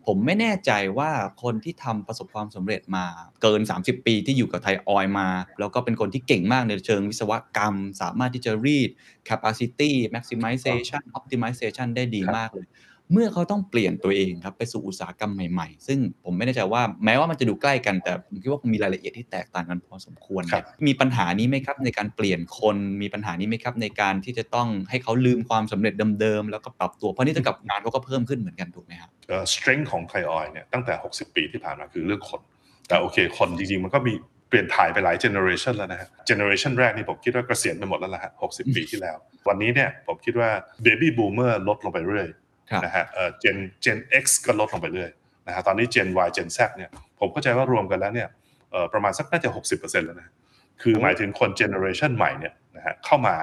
[0.07, 1.11] ผมไม่แน่ใจว่า
[1.43, 3.05] คนที่ทำประสบความสำเร็จมา
[3.43, 5.29] เกิน 30 ปีที่อยู่กับไทยออยล์มา
[5.61, 8.91] แล้วก็เป็นคนที่เก่งมากในเชิงวิศวกรรม สามารถที่จะ read
[9.29, 12.67] capacity maximization optimization ได้ดีครับมากเลย
[13.13, 32.41] เมื่อเขาต้องเปลี่ยนตัวเองครับไปสู่อุตสาหกรรมใหม่ๆ ซึ่งผมไม่แน่ใจว่าแม้ว่ามันจะดูใกล้กันแต่ผมคิดว่าคงมีรายละเอียดที่แตกต่างกันพอสมควรครับมีปัญหานี้ไหมครับในการเปลี่ยนคนมีปัญหานี้ไหมครับในการที่จะต้องให้เขาลืมความสำเร็จเดิมๆแล้วก็ปรับตัวเพราะนี่เท่ากับงานเขาก็เพิ่มขึ้นเหมือนกันถูกไหมครับเอ่อ strength ของไทยออยล์เนี่ยตั้งแต่ 60 ปีที่ผ่านมาคือเรื่องคน
[32.89, 34.15] แต่โอเคคนจริงๆมันก็มี
[34.49, 39.17] เปลี่ยนถ่ายไปหลาย generation แล้วนะฮะ generation แรกนี่ผมคิดว่าเกษียณไปหมดแล้วละฮะ60ปีที่แล้ว
[39.49, 40.51] วันนี้เนี่ยผมคิดว่า
[40.85, 42.48] baby boomer ลดลงไปเรื่อยครับ
[42.85, 45.11] นะฮะเอ่อ gen gen x ก็ลดลงไปเรื่อย
[45.47, 48.29] นะฮะตอนนี้ gen y gen z เนี่ยผมเข้าใจว่ารวมกันแล้วเนี่ย
[48.73, 50.35] เอ่อประมาณสักน่าจะ60%แล้วนะฮะ
[50.83, 53.37] คือหมายถึงคน generation ใหม่เนี่ยนะฮะเข้ามา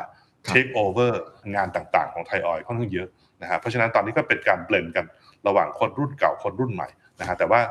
[0.45, 1.11] ครับ take over
[1.55, 3.07] งานต่างๆ ของไทยออยค่อนข้างเยอะ
[3.41, 5.05] นะฮะเพราะฉะนั้นตอนนี้ก็เป็นการเบลนกัน
[5.47, 7.61] ระหว่างคนรุ่นเก่าคนรุ่นใหม่นะฮะแต่ว่า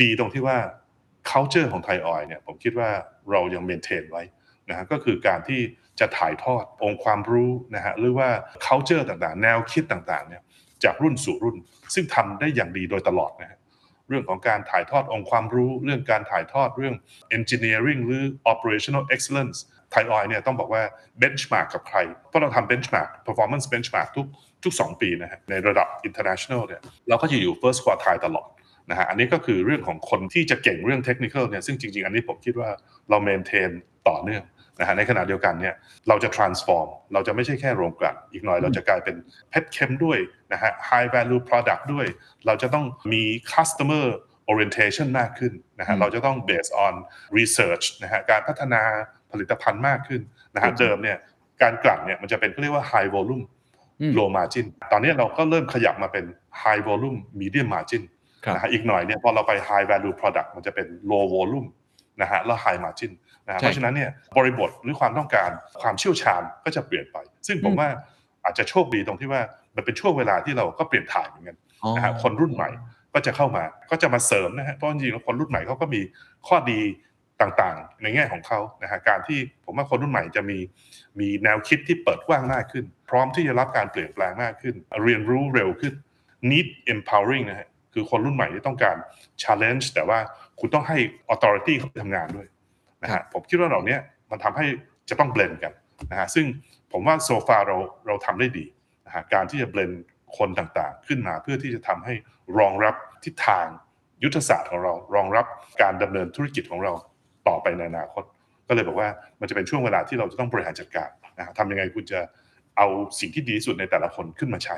[0.00, 0.56] ดีตรงที่ว่า
[1.30, 2.90] culture ของไทยออยเนี่ยผมคิดว่า
[3.30, 4.22] เรายัง maintain ไว้
[4.68, 5.60] นะฮะก็คือการที่
[6.00, 8.28] จะถ่ายทอดองค์ความรู้นะฮะหรือว่า
[8.66, 10.42] culture ต่างๆ แนวคิดต่างๆเนี่ย
[10.84, 11.56] จากรุ่นสู่รุ่น
[11.94, 13.58] ซึ่งทำได้อย่างดีโดยตลอดนะฮะ
[14.08, 16.94] เรื่องของการถ่ายทอดองค์ความรู้ เรื่องการถ่ายทอดเรื่อง
[17.36, 18.22] engineering หรือ
[18.52, 19.58] operational excellence
[19.90, 20.82] ไทยออยเนี่ยต้องบอกว่า
[21.20, 24.26] benchmark กับใคร เพราะเราทำ benchmark performance benchmark ทุก
[24.64, 28.48] ทุก 2 ปีนะฮะในระดับ international เนี่ยเราก็จะอยู่ first quartile ตลอด
[28.90, 32.70] นะฮะอันนี้ก็คือเรื่องของคนที่จะเก่งเรื่องเทคนิคเนี่ยซึ่งจริง ๆ อันนี้ผมคิดว่า
[33.10, 33.70] เราเมนเทน
[34.08, 34.42] ต่อเนื่อง
[34.80, 35.74] นะฮะในขณะเดียวกันเนี่ย
[36.08, 39.16] เราจะ transform เราจะไม่ใช่แค่โรงกลั่นอีกหน่อยเราจะกลายเป็น
[39.50, 40.18] เพชรเคมด้วย
[40.52, 42.06] นะฮะ high value product ด้วย
[42.46, 43.22] เราจะต้องมี
[43.54, 44.06] customer
[44.50, 46.94] orientation มากขึ้นนะฮะอืมเราจะต้อง based on
[47.38, 48.82] research นะฮะการพัฒนา
[49.32, 50.20] ผลิตภัณฑ์มากขึ้น
[50.54, 51.18] นะฮะอืมเดิมเนี่ย
[51.62, 53.44] การกลั่นเนี่ยมันจะเป็นเขาเรียกว่า high volume
[54.00, 56.24] อืม low margin ตอนนี้เราก็เริ่มขยับมาเป็น
[56.62, 58.02] high volume medium margin
[58.44, 61.68] ครับนะฮะอีกหน่อยเนี่ยพอเราไป high value product มันจะเป็น low volume
[62.20, 63.12] นะฮะแล้ว high margin
[63.46, 65.50] นะฮะใช่เพราะฉะนั้นเนี่ยบริบทหรือความต้องการ
[65.82, 67.16] ความเชี่ยวชาญก็จะเปลี่ยนไป
[67.46, 67.88] ซึ่งผมอืมว่า
[68.44, 69.42] อาจจะโชคดีตรงที่ว่า
[69.76, 72.68] มันเป็นช่วงเวลาที่เราก็เปลี่ยนถ่ายเหมือนกันอ๋อนะฮะคนรุ่นใหม่
[73.14, 76.00] ก็จะเข้ามาก็จะมาเสริมนะฮะเพราะจริงๆแล้วคนรุ่นใหม่เขาก็มี
[76.46, 76.80] ข้อดี
[77.42, 80.58] ต่างๆ ในแง่ของเขานะฮะการที่ผมว่าคนรุ่นใหม่จะมี
[81.20, 84.74] มีแนวคิดที่เปิดกว้างมากขึ้น พร้อมที่จะรับการเปลี่ยนแปลงมากขึ้น
[85.04, 85.94] เรียนรู้เร็วขึ้น
[86.50, 88.96] need empowering นะฮะคือคนรุ่นใหม่ที่ต้องการ
[89.42, 90.18] challenge แต่ว่า
[90.60, 90.98] คุณต้องให้
[91.32, 92.46] authority เขาไปทำงานด้วย
[93.04, 93.96] นะฮะผมคิดว่าเหล่านี้
[94.30, 94.66] มันทำให้
[95.08, 95.72] จะต้องเบลนกัน
[96.10, 96.46] นะฮะซึ่ง
[96.92, 97.76] ผมว่าโซฟาเรา
[98.06, 98.64] เราทำได้ดี
[99.06, 99.90] นะฮะการที่จะเบลน
[100.38, 102.14] คนต่างๆ ขึ้นมาเพื่อที่จะทำให้
[102.58, 102.94] รองรับ
[103.24, 103.66] ทิศทาง
[104.24, 105.46] ยุทธศาสตร์ของเรารองรับ
[105.82, 106.92] การดำเนินธุรกิจของเรา
[107.48, 108.24] ต่อไปในอนาคต
[108.68, 109.08] ก็เลยบอกว่า
[109.40, 112.20] มันจะเป็นช่วงเวลาที่เราจะต้องบริหารจัดการนะฮะทำยังไงคุณจะ
[112.76, 112.86] เอา
[113.20, 114.76] สิ่งที่ดีที่สุดในแต่ละคนขึ้นมาใช้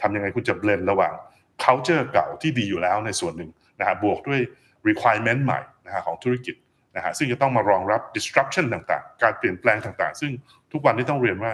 [0.00, 1.14] ทำยังไงคุณจะเบลนระหว่าง
[1.62, 4.40] culture เก่าที่ดีอยู่แล้วในส่วนหนึ่งนะฮะบวกด้วย
[4.88, 6.54] requirement ใหม่นะฮะของธุรกิจ
[6.98, 10.32] นะฮะซึ่งจะต้องมารองรับ disruption ต่างๆ การเปลี่ยนแปลงต่างๆ ซึ่ง
[10.72, 11.52] ทุกวันนี้ต้องเรียนว่า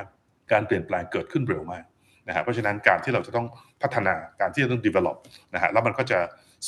[0.53, 1.85] การเปลี่ยนแปลงเกิดขึ้นเร็วมาก
[2.29, 3.47] นะฮะเพราะฉะนั้นการที่เราจะต้อง
[3.83, 5.17] พัฒนาการที่จะต้อง develop
[5.55, 6.19] นะฮะแล้วมันก็จะ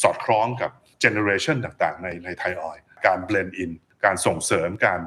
[0.03, 0.71] สอดคล้องกับ
[1.05, 3.71] generation ต่างๆ ในในไทยออยการ blend in
[4.05, 5.01] การส่งเสริมการ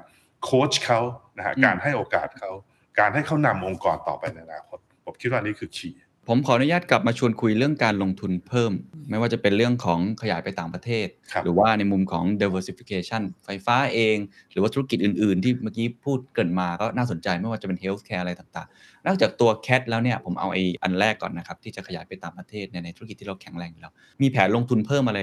[0.44, 1.00] โค้ชเขา
[1.38, 2.52] นะฮะอืมการให้โอกาสเขา
[3.00, 8.72] การให้เขานำองค์กรต่อไปในอนาคตผมคิดว่านี่คือคีย์ ผมขออนุญาตกลับมาชวนคุยเรื่องการลงทุนเพิ่ม
[9.10, 14.18] ไม่ว่าจะเป็นเรื่องของขยายไปต่างประเทศครับหรือว่าในมุมของ diversification ไฟฟ้าเอง
[14.52, 25.20] หรือว่าธุรกิจอื่นๆ ที่เมื่อกี้พูดเกรินมาก็น่าสนใจไม่ว่าจะเป็น healthcare อะไรต่างๆ นอกจากตัว CAT แล้วเนี่ยผมเอาไอ้อันแรกก่อนนะครับ ที่จะขยายไปต่างประเทศในในธุรกิจที่เราแข็งแรงอยู่แล้ว มีแผนลงทุนเพิ่มอะไร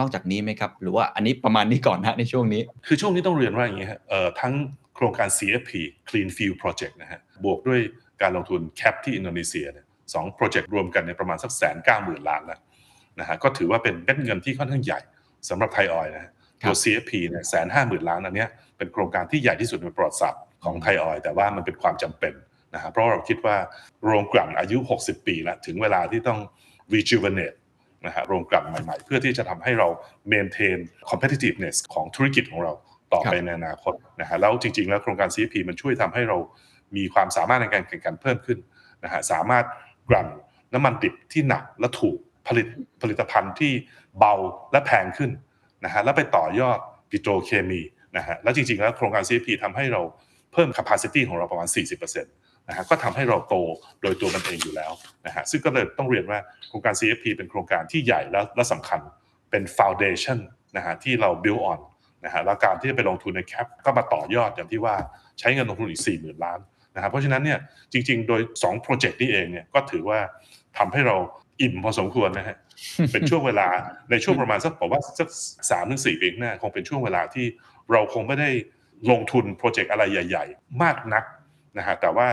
[0.00, 4.54] นอกจากนี้ไหมครับ หรือว่าอันนี้ประมาณนี้ก่อนนะในช่วงนี้ คือช่วงนี้ต้องเรียนว่าอย่างนี้ฮะเอ่อทั้ง
[4.96, 5.70] โครงการ CFP
[6.08, 7.80] Clean Fuel Project นะฮะบวกด้วย
[8.22, 12.60] การลงทุน CAP ที่อินโดนีเซียเนี่ย สองโปรเจกต์รวมกันเนี่ยประมาณสักแสนเก้าหมื่นล้านแล้ว
[13.20, 15.00] นะฮะก็ถือว่าเป็นเม็ดเงินที่ค่อนข้างใหญ่
[15.48, 16.32] สำหรับไทยออยล์นะฮะ
[16.62, 22.34] ครับตัว CFP เนี่ยแสนห้าหมื่นล้านอันเนี้ยเป็นโครงการที่ใหญ่ที่สุดในประวัติศาสตร์ของไทยออยล์แต่ว่ามันเป็นความจำเป็น
[22.74, 23.56] นะฮะเพราะเราคิดว่า
[24.04, 26.40] โรงกลั่นอายุ 60 ปีแล้วถึงเวลาที่ต้อง
[26.94, 27.58] rejuvenate
[28.06, 29.88] นะฮะโรงกลั่นใหม่ๆ เพื่อที่จะทำให้เรา
[30.32, 30.78] maintain
[31.10, 32.72] competitiveness ของธุรกิจของเรา
[33.12, 36.36] ต่อไปครับในอนาคตนะฮะแล้วจริงๆ แล้วโครงการ CFP มันช่วยทำให้เรา
[36.96, 38.58] มีความสามารถในการแข่งขันเพิ่มขึ้น
[39.04, 39.64] นะฮะสามารถ
[40.08, 40.28] กลั่น
[40.74, 42.16] น้ำมันดิบที่หนักและถูก
[42.48, 42.66] ผลิต
[43.02, 43.72] ผลิตภัณฑ์ที่
[44.18, 44.34] เบา
[44.72, 45.30] และแพงขึ้น
[45.84, 46.78] นะฮะแล้วไปต่อยอด
[47.10, 47.80] ปิโตรเคมี
[48.16, 50.02] นะฮะแล้วจริงๆ แล้วโครงการ CFP ทำให้เรา
[50.52, 53.54] เพิ่ม capacity ของเราประมาณ 40%นะฮะก็ทำให้เราโต
[54.02, 54.92] โดยตัวมันเองอยู่แล้ว
[55.26, 56.38] นะฮะซึ่งก็เลยต้องเรียนว่า
[56.68, 59.00] โครงการ CFP เป็นโครงการที่ใหญ่และและสำคัญ
[59.50, 60.38] เป็น foundation
[60.76, 61.80] นะฮะที่เรา build on
[62.24, 64.94] นะฮะแล้วการที่จะไปลงทุนในแคปก็มาต่อยอดอย่างที่ว่า
[65.38, 66.58] ใช้เงินลงทุนอีก 4 0,000 ล้าน
[66.94, 67.58] นะครับเพราะฉะนั้นเนี่ย
[67.92, 70.18] จริง ๆ โดย2โปรเจกต์นี้เองเนี่ยก็ถือว่า
[70.78, 71.16] ทำให้เรา
[71.60, 72.56] อิ่มพอสมควรนะฮะ
[73.12, 73.66] เป็นช่วงเวลา
[74.10, 75.28] ในช่วงประมาณสักผมว่าสัก
[75.70, 77.46] สามถึงสี่ปีข้างหน้าคงเป็นช่วงเวลาที่
[77.92, 78.50] เราคงไม่ได้
[79.10, 81.24] ลงทุนโปรเจกต์อะไรใหญ่ ๆ มากนัก
[81.78, 82.26] นะฮะแต่ว่า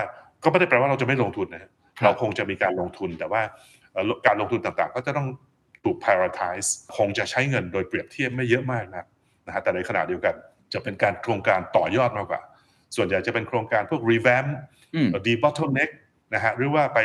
[0.44, 3.42] ก็ไม่ได้แปลว่าเราจะไม่ลงทุนนะฮะครับเราคงจะมีการลงทุนแต่ว่า
[3.92, 5.28] เอ่อการลงทุนต่างๆ ก็จะต้อง
[5.84, 9.06] ถูก prioritize คงจะใช้เงินโดยเปรียบเทียบไม่เยอะมากนัก
[9.48, 10.36] นะฮะแต่ในขณะเดียวกัน
[10.74, 12.42] จะเป็นการโครงการต่อยอดมากกว่า
[12.96, 14.50] ส่วนใหญ่จะเป็นโครงการพวก revamp
[14.96, 15.92] อืมดี bottleneck
[16.34, 17.00] นะฮะหรือว่าไป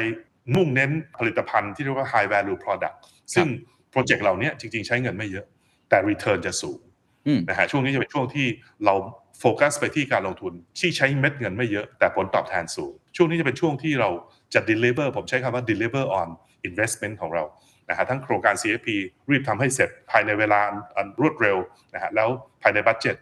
[0.55, 2.97] มุ่งเน้นผลิตภัณฑ์ที่เรียกว่า high value product
[3.35, 3.49] ซึ่ง
[3.91, 5.47] โปรเจกต์เหล่านี้จริง ๆ ใช้เงินไม่เยอะ
[5.89, 6.79] แต่ return จะสูง
[7.27, 8.47] อืมนะฮะช่วงนี้จะเป็นช่วงที่
[8.85, 8.95] เรา
[9.41, 14.11] โฟกัสไปที่การลงทุนที่ใช้เม็ดเงินไม่เยอะ แต่ผลตอบแทนสูง ช่วงนี้จะเป็นช่วงที่เรา
[14.55, 16.29] จะ deliver ผมใช้คำว่า deliver on
[16.69, 17.45] investment ของเรา
[17.91, 18.89] นะฮะทั้งโครงการ CFP
[19.31, 21.57] รีบทำให้เสร็จภายในเวลาอันอันรวดเร็ว
[21.95, 22.29] นะฮะแล้ว
[22.63, 23.17] ภายในบัตเจ็ต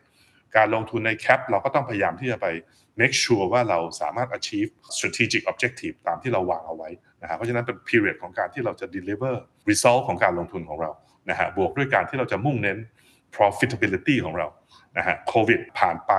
[0.57, 2.47] การลงทุนในแคปเราก็ต้องพยายามที่จะไป
[3.01, 6.91] make sure ว่าเราสามารถ achieve strategic objective ตามที่เราวางเอาไว้
[7.23, 9.35] นะฮะเพราะฉะนั้นเป็น period ของการที่เราจะ deliver
[9.71, 10.91] result ของการลงทุนของเรา
[11.31, 12.79] นะฮะบวกด้วยการที่เราจะมุ่งเน้น
[13.37, 14.49] profitability ของเรา
[14.99, 16.13] นะฮะโควิดผ่านไป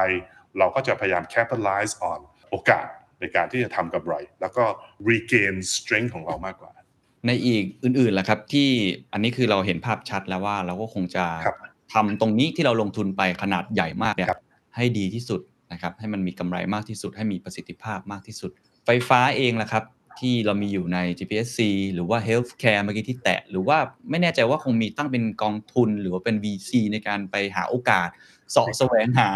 [0.59, 2.19] เราก็จะพยายาม capitalize on
[2.49, 2.85] โอกาส
[3.19, 4.63] ในการที่จะทำกำไร แล้วก็
[5.09, 6.71] regain strength ของเรามากกว่า
[7.27, 8.69] ในอีกอื่นๆล่ะครับที่
[9.13, 11.57] อันนี้คือเราเห็นภาพชัดแล้วว่าเราก็คงจะครับ
[11.93, 14.41] ทำตรงนี้ที่เราลงทุนไปขนาดใหญ่มากเนี่ยครับ
[14.75, 18.51] ให้ดีที่สุดนะครับให้มันมีกำไรมากที่สุด ให้มีประสิทธิภาพมากที่สุด
[18.85, 19.83] ไฟฟ้าเองล่ะครับ
[20.19, 21.59] ที่เรามีอยู่ใน GPSC
[21.93, 23.77] หรือว่า Healthcare เมื่อกี้ที่แตะ หรือว่า
[24.09, 28.09] ไม่แน่ใจว่าคงมีตั้งเป็นกองทุน หรือว่าเป็น VC ในการไปหาโอกาส
[28.51, 29.29] เสาะแสวงหา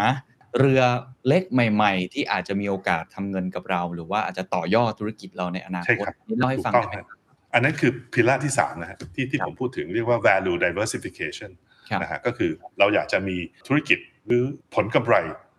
[0.60, 0.82] เรือ
[1.28, 7.06] เล็กใหม่ ๆ ที่อาจจะมีโอกาสทำเงินกับเรา หรือว่าอาจจะต่อยอดธุรกิจเราในอนาใช่คตครับนี่เล่าให้ถูกฟังต้องได้ไหมฮะ
[7.54, 14.44] อันนั้นคือพิลาที่3นะฮะที่ที่ครับผมพูดถึงเรียกว่า value diversification ครับ นะฮะก็คือเราอยากจะมีธุรกิจหรือ
[14.76, 15.16] ผลกำไร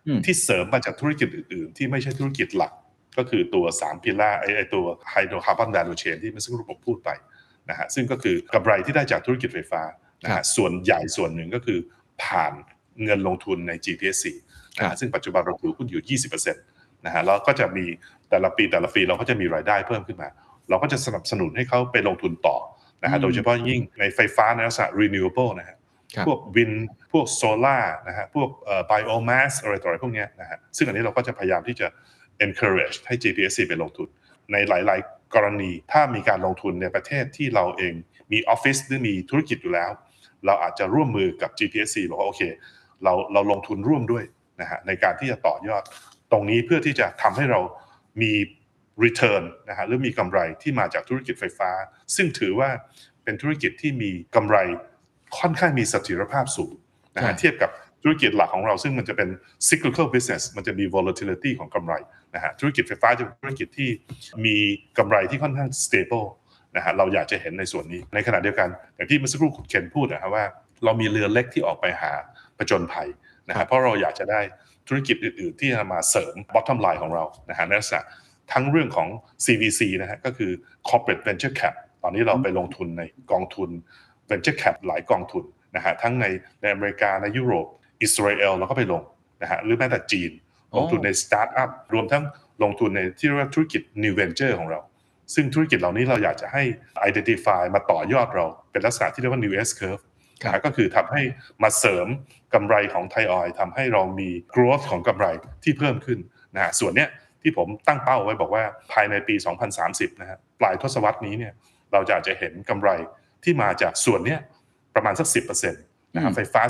[0.07, 2.73] อืมที่เสริมมาจากธุรกิจอื่น ๆ ที่ไม่ใช่ธุรกิจหลัก
[3.17, 7.09] ก็คือตัว3พิลาไอไอตัว hydrocarbon value chain ที่เมื่อสักครู่ผมพูดไป
[7.69, 9.81] นะฮะซึ่งก็คือกำไรที่ได้จากธุรกิจไฟฟ้า
[10.23, 11.79] นะครัฮะบส่วนใหญ่ส่วนหนึ่งก็คือ
[12.23, 12.53] ผ่าน
[13.03, 14.25] เงินลงทุนใน GPSC
[14.77, 17.85] นะครัฮะบซึ่งปัจจุบันเราถือหุ้นอยู่ 20%นะฮะแล้วก็จะมี
[18.29, 20.29] แต่ละปีแต่ละปีเราก็จะมีรายได้เพิ่มขึ้นมา
[20.69, 22.57] เราก็จะสนับสนุนให้เขาไปลงทุนต่อ
[23.03, 25.79] นะฮะอืมโดยเฉพาะยิ่งในไฟฟ้าในลักษณะ renewable นะฮะครับ
[26.27, 26.71] พวกวิน
[27.13, 27.77] พวกโซล่า
[28.07, 31.87] นะฮะพวกเอ่อ biomass อะไรต่ออะไรพวกนี้นะฮะซึ่งอันนี้เราก็จะพยายามที่จะ
[32.45, 34.07] encourage ให้ GPSC ไปลงทุน
[34.51, 37.93] ในหลาย ๆ กรณีถ้ามีการลงทุนในประเทศที่เราเอง
[38.31, 39.91] มีออฟฟิศหรือมีธุรกิจอยู่แล้ว
[40.45, 42.41] เราอาจจะร่วมมือกับ GPSC บอกว่าโอเค
[43.03, 44.23] เราเราลงทุนร่วมด้วย
[44.61, 45.83] นะฮะในการที่จะต่อยอด
[46.31, 47.59] ตรงนี้เพื่อที่จะทำให้เรา
[48.21, 48.33] มี
[49.03, 51.71] return นะฮะหรือมีกำไรที่มาจากธุรกิจไฟฟ้า
[52.15, 52.69] ซึ่งถือว่า
[53.23, 54.57] เป็นธุรกิจที่มีกำไร
[55.39, 56.73] ค่อนข้างมีเสถียรภาพสูง
[57.15, 57.71] นะใช่ฮะเทียบกับ
[58.03, 59.29] ธุรกิจหลักของเราซึ่งมันจะเป็น
[59.69, 61.93] cyclical business มันจะมี volatility ของกำไร
[62.35, 63.89] นะฮะธุรกิจไฟฟ้าจะเป็นธุรกิจที่
[64.45, 64.55] มี
[64.97, 66.27] กำไรที่ค่อนข้าง stable
[66.75, 70.45] นะฮะเราอยากจะเห็นในส่วนนี้ในขณะเดียวกัน อย่างที่เมื่อสักครู่คุณเคนพูดนะครับว่า
[70.83, 72.11] เรามีเรือเล็กที่ออกไปหา
[72.57, 73.07] ประจนภัย
[73.49, 74.41] นะฮะเพราะเราอยากจะได้
[74.87, 78.01] ธุรกิจอื่น ๆ ที่จะมาเสริม bottom line ของเรานะฮะในลักษณะ
[78.53, 79.07] ทั้งเรื่องของ
[79.45, 80.51] CVC นะฮะก็คือ
[80.89, 81.73] corporate venture cap
[82.03, 83.69] ตอนนี้เราไปลงทุนในกองทุน
[84.29, 85.43] venture cap หลายกองทุน
[85.75, 86.25] นะฮะทั้งใน
[86.61, 87.67] ในอเมริกาในยุโรป
[88.01, 89.03] อิสราเอลเราก็ไปลง
[89.41, 90.31] นะฮะหรือแม้แต่จีน
[90.73, 92.23] อ๋อลงทุนในสตาร์ทอัพรวมทั้ง
[92.63, 94.79] ลงทุนในที่เรียกว่าธุรกิจ new venture ของเรา
[95.33, 96.63] ซึ่งธุรกิจเหล่านี้เราอยากจะให้
[97.09, 100.03] identify มาต่อยอดเราเป็นลักษณะที่เรียกว่า new S curve
[100.43, 101.21] ครับนะก็คือทำให้
[101.63, 102.07] มาเสริม
[102.53, 105.27] กำไรของไทยออยทำให้เรามี growth ของกำไร
[105.63, 106.19] ที่เพิ่มขึ้น
[106.55, 107.09] นะฮะส่วนเนี้ย
[107.41, 109.35] ที่ผมตั้งเป้าไว้บอกว่าภายในปี
[109.77, 111.53] 2030 นะฮะปลายทศวรรษนี้เนี่ย
[111.93, 112.89] เราจะอาจจะเห็นกำไร
[113.45, 114.39] ที่มาจากส่วนเนี้ย
[114.95, 116.61] ประมาณสัก 10%นะครับอืมไฟฟ้า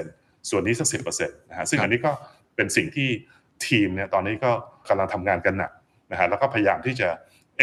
[0.00, 2.12] 10%ส่วนนี้สัก 10%นะฮะซึ่งครับอันนี้ก็
[2.56, 3.08] เป็นสิ่งที่
[3.66, 4.50] ทีมเนี่ยตอนนี้ก็
[4.88, 5.72] กำลังทำงานกันหนัก
[6.10, 7.08] นะฮะแล้วก็พยายามที่จะ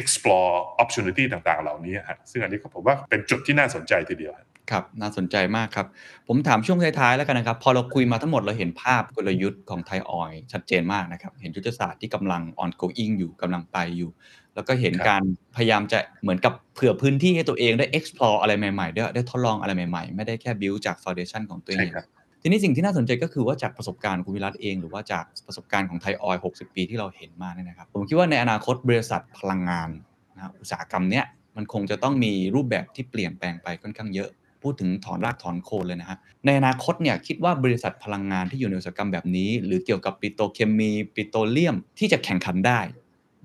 [0.02, 5.88] explore opportunity ต่างๆ เหล่านี้ฮะซึ่งอันนี้ก็ผมว่าเป็นจุดที่น่าสนใจทีเดียวฮะครับน่าสนใจมากครับ
[6.28, 14.10] ผมถามช่วงท้ายๆแล้วกันนะครับ พอเราคุยมาทั้งหมดเราเห็นภาพกลยุทธ์ของไทยออยชัดเจนมากนะครับ เห็นยุทธศาสตร์ที่กำลัง ongoing อยู่กำลังไปอยู่
[14.56, 15.24] แล้วก็เห็นครับการ
[15.56, 22.06] พยายามจะเหมือนกับเผื่อพื้นที่ให้ตัวเองได้ explore อะไรใหม่ๆด้วยได้ทดลองอะไรใหม่ๆ ไม่ได้แค่ build จาก foundation ของตัวเอใช่งครับ
[22.42, 29.90] ทีนี้สิ่งที่น่าสนใจก็คือว่าจากประสบการณ์ของคุณวิรัตเอง หรือว่าจากประสบการณ์ของไทยออยล์60 ปีที่เราเห็นมาเนี่ยนะครับ ผมคิดว่าในอนาคตบริษัทพลังงาน
[30.36, 31.26] นะอุตสาหกรรมเนี้ย
[31.56, 34.30] มันคงจะต้องมีรูปแบบที่เปลี่ยนแปลงไปค่อนข้างเยอะ
[34.64, 42.80] พูดถึงถอนรากถอนโคนเลยนะฮะในอนาคตเนี่ยคิดว่าบริษัทพลังงานที่อยู่ในอุตสาหกรรมแบบนี้ หรือเกี่ยวกับปิโตรเคมีปิโตรเลียมที่จะแข่งขันได้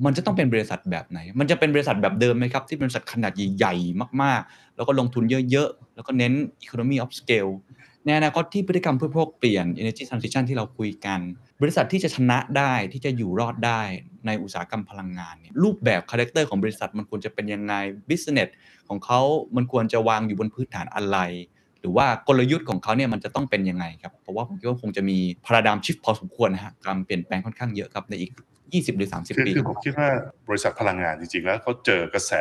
[0.05, 6.33] มันจะต้องเป็นบริษัทแบบไหน มันจะเป็นบริษัทแบบเดิมไหมครับ ที่เป็นบริษัทขนาดใหญ่ๆ มากๆ แล้วก็ลงทุนเยอะๆ แล้วก็เน้น
[6.65, 7.53] economy of scale
[8.05, 11.21] ในอนาคตที่พฤติกรรมผู้บริโภคเปลี่ยน energy transition ที่เราคุยกัน
[11.63, 13.83] บริษัทที่จะชนะได้ที่จะอยู่รอดได้
[14.27, 17.75] ในอุตสาหกรรมพลังงานเนี่ยรูปแบบ character ของบริษัทมันควรจะเป็นยังไง
[18.11, 18.49] business
[18.89, 19.21] ของเขา
[19.57, 21.19] มันควรจะวางอยู่บนพื้นฐานอะไร
[21.87, 28.33] หรือว่ากลยุทธ์ของเขาเนี่ยมันจะต้องเป็นยังไงครับ เพราะว่าผมคิดว่าคงจะมีพาราดามชิฟพอสมควรนะฮะการเปลี่ยนแปลงค่อนข้างเยอะครับในอีก
[28.65, 30.09] 20 หรือคือ 30 ปีคือผมคิดว่า
[30.49, 32.33] บริษัทพลังงานจริงๆ แล้วเขาเจอกระแส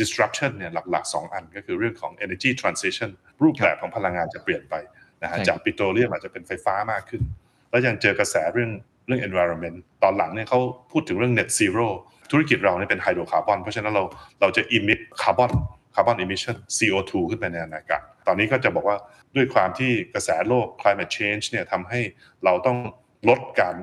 [0.00, 3.10] disruption เนี่ยหลักๆ 2 อันก็คือเรื่องของ energy transition
[3.42, 4.74] รูปแบบของพลังงานจะเปลี่ยนไป
[5.22, 7.22] นะฮะใช่จากปิโตรเลียมอาจจะเป็นไฟฟ้ามากขึ้น
[7.70, 8.70] แล้วยังเจอกระแสเรื่อง
[9.06, 10.60] เรื่อง environment ตอนหลังเนี่ยเขา
[10.92, 11.88] พูดถึงเรื่อง net zero
[12.30, 14.04] ธุรกิจเราเนี่ยเป็นไฮโดรคาร์บอนเพราะฉะนั้นเรา
[14.40, 15.50] เราจะ emit คาร์บอน
[15.94, 18.96] คาร์บอน emission CO2 ขึ้นไปในอากาศ ตอนนี้ก็จะบอกว่า
[19.36, 22.00] ด้วยความที่กระแสโลก climate change เนี่ยทำให้
[22.44, 22.78] เราต้อง
[23.28, 23.74] ลดการ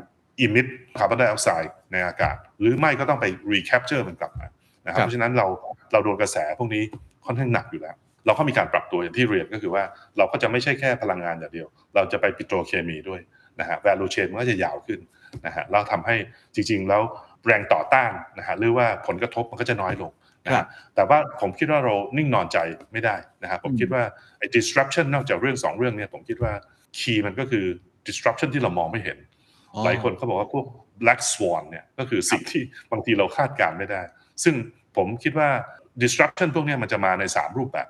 [0.46, 4.48] emit คาร์บอนไดออกไซด์ในอากาศ หรือไม่ก็ต้องไป recapture มันกลับมา
[4.88, 5.48] นะคครัรับบเพราะฉะนั้นเรา
[5.92, 6.84] เราโดนกระแสพวกนี้
[7.26, 7.96] ค่อนข้างหนักอยู่แล้ว
[8.26, 9.84] เราก็มีการปรับตัวอย่างที่เรียนก็คือว่า
[10.18, 13.22] เราก็จะไม่ใช่แค่พลังงานอย่างเดียว เราจะไปปิโตรเคมีด้วย
[13.60, 15.00] นะฮะ value chain มันก็จะยาวขึ้น
[15.46, 16.16] นะฮะแล้วทำให้
[16.56, 17.02] จริงๆแล้ว
[17.46, 20.12] แรงต่อต้านนะฮะหรือว่าผลกระทบมันก็จะน้อยลง
[20.46, 22.58] นะครัฮะบแต่ว่าผมคิดว่าเรานิ่งนอนใจ
[22.92, 24.04] ไม่ได้นะฮะผมอืมคิดว่า
[24.40, 26.54] ไอ้ disruption นอกจากเรื่องสองเรื่องเนี่ยผมคิดว่า
[26.98, 27.66] key มันก็คือ
[28.08, 29.18] disruption ที่เรามองไม่เห็น
[29.74, 30.66] อ๋อหลายคนเขาบอกว่าพวก
[31.02, 34.02] black swan เนี่ยก็คือสิ่งที่บางทีเราคาดการณ์ไม่ได้
[34.44, 34.56] ซึ่ง
[34.98, 35.50] ผมคิดว่า
[36.04, 37.88] disruption พวกเนี้ยมันจะมาใน 3 รูปแบบ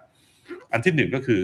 [0.71, 1.41] อันที่หนึ่งก็คือ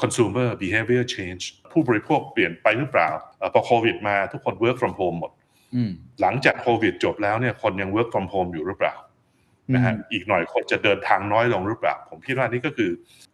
[0.00, 1.42] consumer behavior change
[1.72, 5.32] ผู้บริโภคเปลี่ยนไปหรือเปล่าเอ่อพอโควิดมาทุกคน work from home หมด
[5.74, 5.90] อืม
[6.20, 8.94] หลังจากโควิดจบแล้วเนี่ยคนยัง work from home อยู่หรือเปล่า
[9.72, 12.90] นะฮะอืมอีกหน่อยคนจะเดินทางน้อยลงหรือเปล่า ผมคิดว่านี่ก็คือ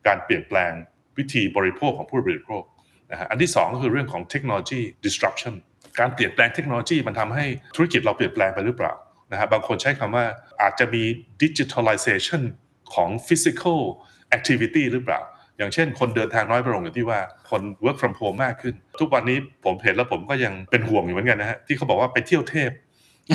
[0.06, 0.72] การเปลี่ยนแปลง
[1.18, 2.62] วิธีบริโภคของผู้บริโภค
[3.10, 5.54] นะฮะอันที่สองก็คือเรื่องของเทคโนโลยี disruption
[5.98, 7.44] การเปลี่ยนแปลงเทคโนโลยีมันทำให้
[7.76, 8.92] ธุรกิจเราเปลี่ยนแปลงไปหรือเปล่า
[9.32, 10.24] นะฮะบางคนใช้คำว่า
[10.62, 11.02] อาจจะมี
[11.42, 12.42] digitalization
[12.94, 13.80] ของ physical
[14.36, 15.20] activity หรือเปล่า
[15.58, 17.20] อย่างเช่น คนเดินทางน้อยไปลงอย่างที่ว่า
[17.50, 22.70] คน work from home มากขึ้น ทุกวันนี้ผมเห็นแล้วผมก็ยังเป็นห่วงอยู่เหมือนกันนะฮะที่เขาบอกว่าไปเที่ยวเทพ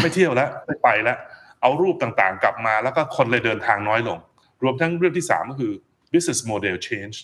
[0.02, 1.18] ไม่เที่ยวแล้วไม่ไปแล้ว
[1.62, 4.18] เอารูปต่างๆ กลับมาแล้วก็คนเลยเดินทางน้อยลง
[4.64, 5.74] รวมทั้งเรื่องที่ 3 ก็คือ
[6.12, 7.16] business model change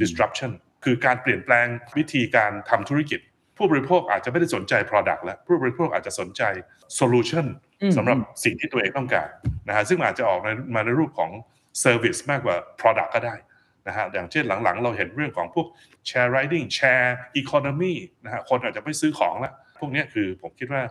[0.00, 0.50] disruption
[0.84, 1.66] คือการเปลี่ยนแปลง
[1.98, 3.20] วิธีการทำธุรกิจ
[3.56, 6.42] ผู้บริโภคอาจจะไม่ได้สนใจ product แล้วผู้บริโภคอาจจะสนใจ
[6.98, 7.46] solution
[7.82, 9.28] อืมสำหรับสิ่งที่ตัวเองต้องการ
[9.68, 11.30] นะฮะซึ่งมันอาจจะออกในมาในรูปของ
[11.84, 13.34] service มากกว่า product ก็ได้
[13.88, 15.66] นะฮะอย่างเช่นหลังๆ เราเห็นเรื่องของพวก
[16.08, 17.10] share riding share
[17.40, 20.82] economy นะฮะคนอาจจะไม่ซื้อของแล้ว พวกนี้คือผมคิดว่า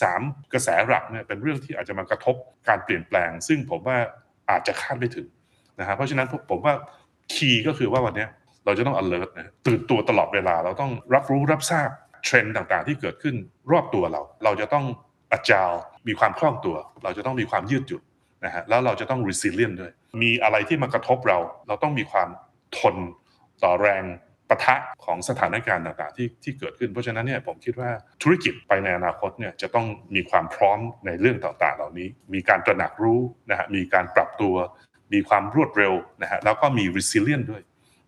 [0.00, 2.36] 3 กระแสหลักเนี่ยเป็นเรื่องที่อาจจะมากระทบ
[2.68, 3.98] การเปลี่ยนแปลง ซึ่งผมว่า
[4.50, 5.26] อาจจะคาดไม่ถึง
[5.80, 6.74] นะฮะเพราะฉะนั้นผมว่า
[7.34, 8.26] คีย์ก็คือว่าวันนี้
[8.64, 11.88] เราจะต้อง alert นะตื่นตัวตลอดเวลา เราต้องรับรู้รับทราบ
[12.24, 13.34] เทรนด์ต่างๆ ที่เกิดขึ้น
[13.72, 14.84] รอบตัวเรา เราจะต้อง
[15.32, 15.70] อาจาว
[16.08, 18.02] มีความคล่องตัว เราจะต้องมีความยืดหยุ่น
[18.44, 19.92] นะฮะแล้วเราจะต้อง resilient ด้วย
[20.22, 21.38] มีอะไรที่มากระทบเรา
[21.68, 22.28] เราต้องมีความ
[22.78, 22.96] ทน
[23.64, 24.04] ต่อแรง
[24.48, 24.74] ปะทะ
[25.04, 27.90] ของสถานการณ์ต่างๆที่ที่เกิดขึ้น เพราะฉะนั้นเนี่ยผมคิดว่า
[28.22, 33.20] ธุรกิจไปในอนาคตเนี่ยจะต้องมีความพร้อมในเรื่องต่างๆ เหล่านี้ มีการตระหนักรู้
[33.50, 34.54] นะฮะมีการปรับตัว
[35.12, 35.92] มีความรวดเร็ว
[36.22, 37.62] นะฮะแล้วก็มี resilient ด้วย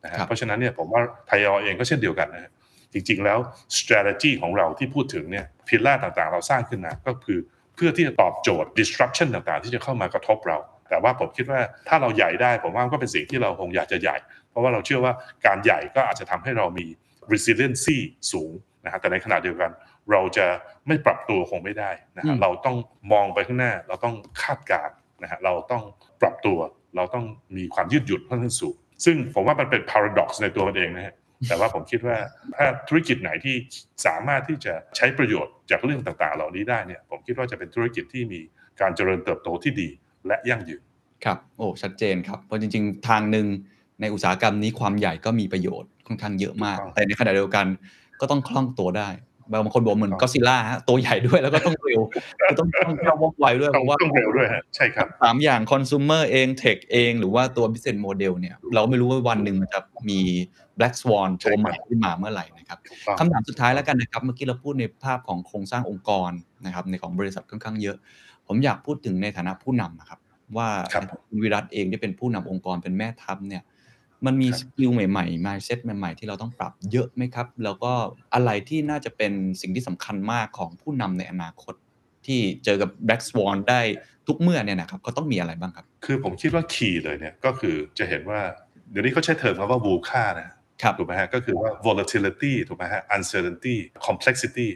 [0.05, 2.51] นะฮะครับเพราะฉะนั้นเนี่ยผมว่าไทยอเองก็เช่นเดียวกันนะฮะ
[2.93, 3.39] จริงๆแล้ว
[3.79, 7.39] strategy ของเราที่พูดถึงเนี่ยพิลล่าต่างๆ เราสร้างขึ้นมาก็คือ
[7.75, 10.59] เพื่อที่จะตอบโจทย์ disruption ต่างๆ ที่จะเข้ามากระทบเรา
[10.91, 14.17] แต่ว่าผมคิดว่าถ้าเราใหญ่ได้ผมว่าก็เป็นสิ่งที่เราคงอยากจะใหญ่
[14.51, 15.13] เพราะว่าเราเชื่อว่า
[15.47, 16.87] การใหญ่ก็อาจจะทำให้เรามี
[17.33, 17.99] resiliency
[18.33, 18.53] สูง
[18.85, 19.71] นะฮะแต่ในขณะเดียวกัน
[20.13, 20.47] เราจะ
[20.87, 22.77] ไม่ปรับตัวคงไม่ได้นะอืฮะมเราต้อง
[23.13, 25.83] มองไปข้างหน้า เราต้องคาดการณ์นะฮะเราต้อง
[26.23, 26.59] ปรับตัว
[26.97, 27.25] เราต้อง
[27.57, 31.15] มีความยืดหยุ่นค่อนข้างสูงซึ่งผมว่ามันเป็น paradox ในตัวมันเองนะฮะ
[31.49, 32.17] แต่ว่าผมคิดว่า
[32.57, 33.57] ถ้าธุรกิจไหนที่
[34.07, 38.41] สามารถที่จะใช้ประโยชน์จากเรื่องต่างๆ เหล่านี้ได้เนี่ยผมคิดว่าจะเป็นธุรกิจที่มี
[38.81, 39.89] การเจริญเติบโตที่ดี
[40.27, 40.83] และยั่งยืน
[41.25, 43.47] ครับโอ้ชัดเจนครับเพราะจริง ๆ ทางหนึ่ง
[44.01, 47.67] ในอุตสาหกรรมนี้ความใหญ่ก็มีประโยชน์ค่อนข้างเยอะมากถูกต้องแต่ในขณะเดียวกัน
[48.21, 49.11] ก็ต้องคล่องตัวได้
[49.53, 52.01] บางคนบอกเหมือนถูกต้ก็องซิล่าฮะตัวใหญ่ด้วยแล้วก็ต้องเร็ว
[52.41, 60.21] คือต้องต้องต้องว่องไวด้วยต้องเพราะว่าต้องเร็วด้วยฮะใช่ครับสามอย่างคอน sumer เอง tech เองหรือว่าตัว business model เนี่ย เราไม่รู้ว่าวันหนึ่งมันจะมี
[60.79, 66.31] black swan ใช่ตัวครับใหม่ขึ้นมาเมื่อไหร่นะครับถูกต้องคำถามสุดท้ายแล้วกันนะครับ เมื่อกี้เราพูดในภาพของโครงสร้างองค์กร
[66.67, 67.97] นะครับในของบริษัทค่อนข้างเยอะ
[68.47, 70.21] ผมอยากพูดถึงในฐานะผู้นำนะครับ
[70.57, 73.63] ว่าครับคุณวิรัตเองที่เป็นผู้นำองค์กรเป็นแม่ทัพเนี่ย
[74.27, 77.93] มันมีครับสกิลใหม่ๆ mindset ใหม่ๆ ที่เราต้องปรับเยอะไหมครับ แล้วก็
[78.35, 81.75] อะไรที่น่าจะเป็นสิ่งที่สำคัญมากของผู้นำในอนาคต
[82.27, 83.81] ที่เจอกับ black swan ได้
[84.29, 88.41] ทุกเมื่อเนี่ยนะครับเขาต้องมีอะไรบ้างครับ คือผมคิดว่าคีย์เลยเนี่ยก็คือจะเห็นว่า
[88.91, 90.49] เดี๋ยวนี้เขาใช้เทอมคำว่า VUCA นะ
[90.83, 94.69] ครับถูกไหมฮะก็คือว่า volatility ถูกไหมฮะ uncertainty complexity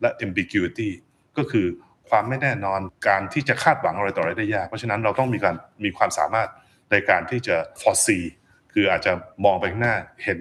[0.00, 0.90] และ ambiguity
[1.38, 1.66] ก็คือ
[2.08, 6.48] ความไม่แน่นอนการที่จะคาดหวังอะไรต่ออะไรได้ยาก เพราะฉะนั้นเราต้องมีการมีความสามารถ
[6.90, 8.24] ในการที่จะ foresee
[8.80, 9.12] คืออาจจะ
[9.44, 10.40] มองไปข้างหน้า เห็น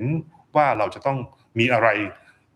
[0.56, 1.18] ว่าเราจะต้อง
[1.60, 1.88] มีอะไร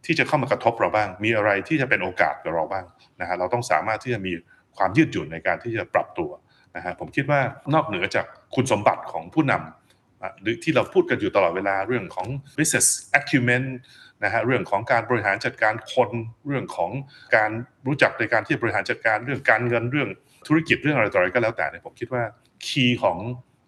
[0.05, 2.85] ที่จะเข้ามากระทบเราบ้าง มีอะไรที่จะเป็นโอกาสกับเราบ้าง
[3.21, 4.33] นะฮะเราต้องสามารถที่จะมี
[4.77, 6.31] ความยืดหยุ่นในการที่จะปรับตัว
[6.75, 7.41] นะฮะผมคิดว่า
[7.73, 8.25] นอกเหนือจาก
[8.55, 12.27] คุณสมบัติของผู้นำหรือที่เราพูดกันอยู่ตลอดเวลาเรื่องของ
[12.57, 12.87] business
[13.19, 13.63] acumen
[14.23, 16.09] นะฮะเรื่องของการบริหารจัดการคน
[16.47, 16.91] เรื่องของ
[17.35, 17.49] การ
[17.87, 20.09] รู้จักในการที่บริหารจัดการเรื่องการเงินเรื่อง
[20.47, 22.23] ธุรกิจเรื่องอะไรต่ออะไรก็แล้วแต่เนี่ยผมคิดว่า
[22.67, 23.17] คีย์ของ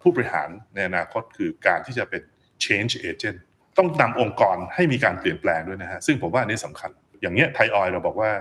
[0.04, 2.22] ผู้บริหารในอนาคตคือการที่จะเป็น
[2.66, 3.40] change agent
[3.78, 6.90] ต้องนำองค์กรให้มีการเปลี่ยนแปลงด้วยนะฮะซึ่งผมว่าอันนี้สำคัญ
[7.22, 8.32] อย่างเงี้ยไทยออยเราบอกว่า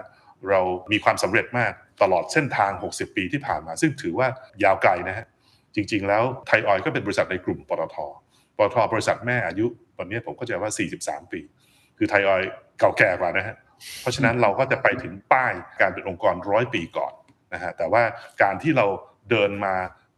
[0.49, 0.61] เรา
[0.93, 4.29] มีความสำเร็จมากตลอดเส้นทาง 60 ปีที่ผ่านมา ซึ่งถือว่า
[4.65, 5.27] ยาวไกลนะฮะ
[5.75, 7.97] จริง ๆ แล้วไทยออยล์ก็เป็นบริษัทในกลุ่มปตท
[8.57, 9.67] ปตทบริษัทแม่อายุ
[9.99, 11.41] วันนี้ผมก็จะว่า 43 ปี
[11.99, 13.57] คือไทยออยล์เก่าแก่กว่านะฮะ
[14.01, 17.13] เพราะฉะนั้นเราก็จะไปถึงป้ายการเป็นองค์กรร้อยปีก่อน
[17.55, 18.03] นะฮะแต่ว่า
[18.43, 18.87] การที่เรา
[19.31, 19.75] เดินมา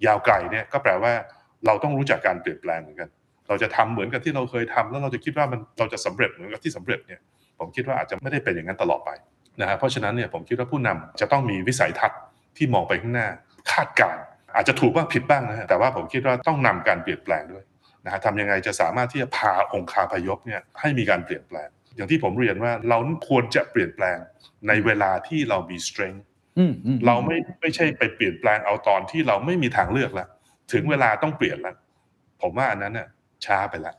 [0.07, 1.13] ยาวไกลเนี่ยก็แปลว่า
[1.67, 3.09] เราต้องรู้จักการเปลี่ยนแปลงเหมือนกัน
[3.49, 7.21] เราจะทำเหมือนกับที่เราเคยทำแล้วเราจะคิดว่ามันเราจะสำเร็จเหมือนกับที่สำเร็จเนี่ย
[7.59, 9.11] ผมคิดว่าอาจจะไม่ได้เป็นอย่างนั้นตลอดไป
[9.61, 12.21] นะฮะเพราะฉะนั้นเนี่ยผมคิดว่าผู้นำจะต้องมีวิสัยทัศน์
[12.57, 13.29] ที่มองไปข้างหน้า
[13.73, 14.23] คาดการณ์
[14.57, 17.65] อาจจะถูกบ้างผิดบ้างนะฮะแต่ว่าผมคิดว่าต้องนำการเปลี่ยนแปลงด้วย
[18.05, 22.99] นะฮะทำยังไงจะสามารถที่จะพาองค์คาพยพเนี่ยให้มีการเปลี่ยนแปลง อย่างที่ผมเรียนว่าเรา
[23.29, 24.19] ควรจะเปลี่ยนแปลง
[24.69, 26.23] ในเวลาที่เรามี strength
[27.07, 30.29] เราไม่ไม่ใช่ไปเปลี่ยนแปลงเอาตอนที่เราไม่มีทางเลือกแล้ว
[30.73, 31.77] ถึงเวลาต้องเปลี่ยนแล้ว
[32.43, 33.09] ผมว่าอันนั้นน่ะ
[33.45, 33.97] ช้าไปแล้ว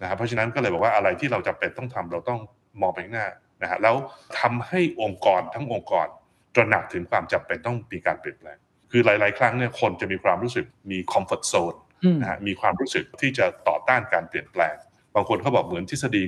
[0.00, 2.40] นะครับเพราะฉะนั้นก็เลยบอกว่าอะไรที่เราจำเป็นต้องทำเราต้อง
[2.80, 3.28] มองไปข้างหน้า
[3.62, 3.94] นะฮะแล้ว
[4.40, 6.06] ทำให้องค์กรทั้งองค์กร
[6.54, 8.58] ตระหนักถึงความจำเป็นต้องมีการเปลี่ยนแปลง
[8.90, 14.74] คือหลาย ๆ ครั้งเนี่ยคนจะมีความรู้สึกมี comfort zone อืมนะฮะมีความรู้สึกที่จะต่อต้านการเปลี่ยนแปลง
[15.14, 16.22] บางคนเขาบอกเหมือนทฤษฎี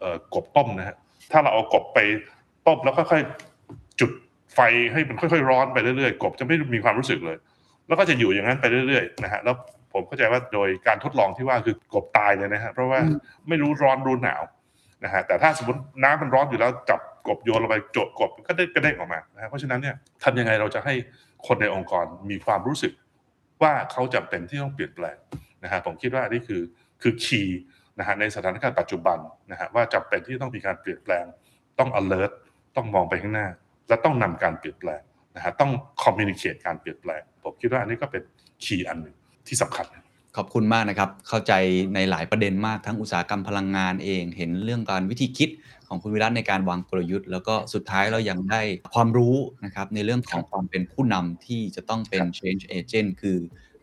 [0.00, 0.96] เอ่อกบต้มนะฮะ
[1.32, 1.98] ถ้าเราเอากบไป
[2.66, 4.10] ต้มแล้วค่อยๆจุด
[4.54, 4.60] ไฟ
[4.92, 7.36] ให้มันค่อยๆร้อนไปเรื่อยๆกบจะไม่มีความรู้สึกเลย
[7.88, 9.54] แล้วก็จะอยู่อย่างนั้นไปเรื่อยๆนะฮะแล้ว
[9.92, 13.00] ผมเข้าใจว่าโดยการทดลองที่ว่าคือกบตายเลยนะฮะเพราะว่า
[13.48, 14.42] ไม่รู้ร้อนรู้หนาว
[15.04, 19.94] นะฮะแต่ถ้าสมมติน้ำมันร้อนอยู่แล้วจับกบโยนลงไปโจดกบมันก็ได้กระเด้งออกมานะฮะเพราะฉะนั้นเนี่ย
[20.24, 20.94] ทำยังไงเราจะให้
[21.46, 22.92] คนในองค์กรมีความรู้สึก
[23.62, 25.16] ว่าเขาจำเป็นที่ต้องเปลี่ยนแปลง
[25.64, 26.62] นะฮะผมคิดว่าอันนี้คือ
[27.02, 27.60] คือคีย์
[27.98, 29.18] นะฮะในสถานการณ์ปัจจุบัน
[29.50, 31.24] นะฮะว่าจำเป็นที่ต้องมีการเปลี่ยนแปลง
[31.78, 32.32] ต้อง alert
[32.76, 33.48] ต้องมองไปข้างหน้า
[33.88, 35.02] และต้องนำการเปลี่ยนแปลง
[35.36, 35.70] นะฮะต้อง
[36.02, 38.22] คอมมิวนิเคชการเปลี่ยนแปลง ผมคิดว่าอันนี้ก็เป็น
[38.64, 39.16] คีย์อันหนึ่ง
[39.48, 39.86] ที่สำคัญ
[40.36, 41.52] ขอบคุณมากนะครับ เข้าใจ
[41.94, 45.50] ในหลายประเด็นมากทั้งอุตสาหกรรมพลังงานเอง เห็นเรื่องการวิธีคิด
[45.88, 48.62] ของคุณวิรัตในการวางกลยุทธ์ แล้วก็สุดท้ายเรายังได้
[48.94, 53.38] ความรู้นะครับในเรื่องของความเป็นผู้นำที่จะต้องเป็น change agent คือ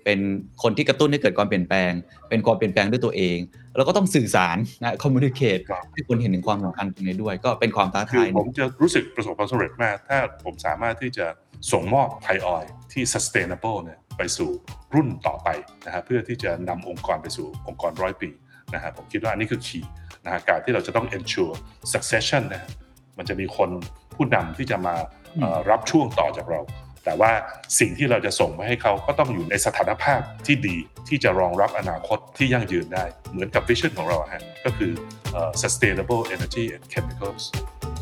[0.05, 0.19] เป็น
[0.63, 1.91] คนที่กระตุ้นให้เกิดความเปลี่ยนแปลง
[2.29, 3.37] เป็นความเปลี่ยนแปลงด้วยตัวเอง
[3.77, 11.25] แล้วก็ต้องสื่อสารนะ communicate ครับให้คนเห็นถึงความสำคัญตรงนี้ด้วย ก็เป็นความท้าคือทายผมจะรู้สึกประสบความสำเร็จมาก ถ้าผมสามารถที่จะ
[11.71, 14.49] ส่งมอบไทยออยที่ sustainable เนี่ยไปสู่
[14.93, 15.49] รุ่นต่อไป
[15.85, 18.29] นะฮะเพื่อที่จะนำองค์กรไปสู่องค์กรร้อยปี
[18.73, 19.91] นะฮะผมคิดว่าอันนี้คือคีย์
[20.25, 21.55] นะฮะการที่เราจะต้อง ensure
[21.93, 22.69] succession นะฮะ
[23.17, 23.69] มันจะมีคน
[24.15, 24.95] ผู้นำที่จะมา
[25.39, 26.61] เอ่อรับช่วงต่อจากเรา
[27.05, 27.31] แต่ว่า
[27.79, 30.77] สิ่งที่เราจะส่งไปให้เขาก็ต้องอยู่ในสถานภาพที่ดี
[31.07, 34.91] ที่จะรองรับอนาคตที่ยั่งยืนได้ เหมือนกับวิชั่นของเราอะฮะก็คือ
[35.33, 37.43] เอ่อ sustainable energy and chemicals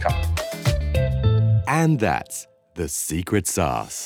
[0.04, 0.16] ครับ
[1.80, 2.38] And that's
[2.80, 4.00] the secret sauce.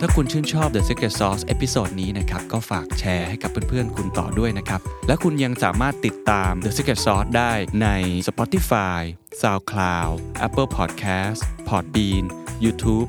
[0.00, 7.52] ถ้าคุณชื่นชอบ The Secret Sauce episode นี้นะครับ ก็ฝากแชร์ให้กับเพื่อนๆ คุณต่อด้วยนะครับ และคุณยังสามารถติดตาม The Secret Sauce ได้
[7.82, 7.88] ใน
[8.28, 9.00] Spotify,
[9.40, 10.14] SoundCloud,
[10.46, 12.24] Apple Podcast, Podbean,
[12.64, 13.08] YouTube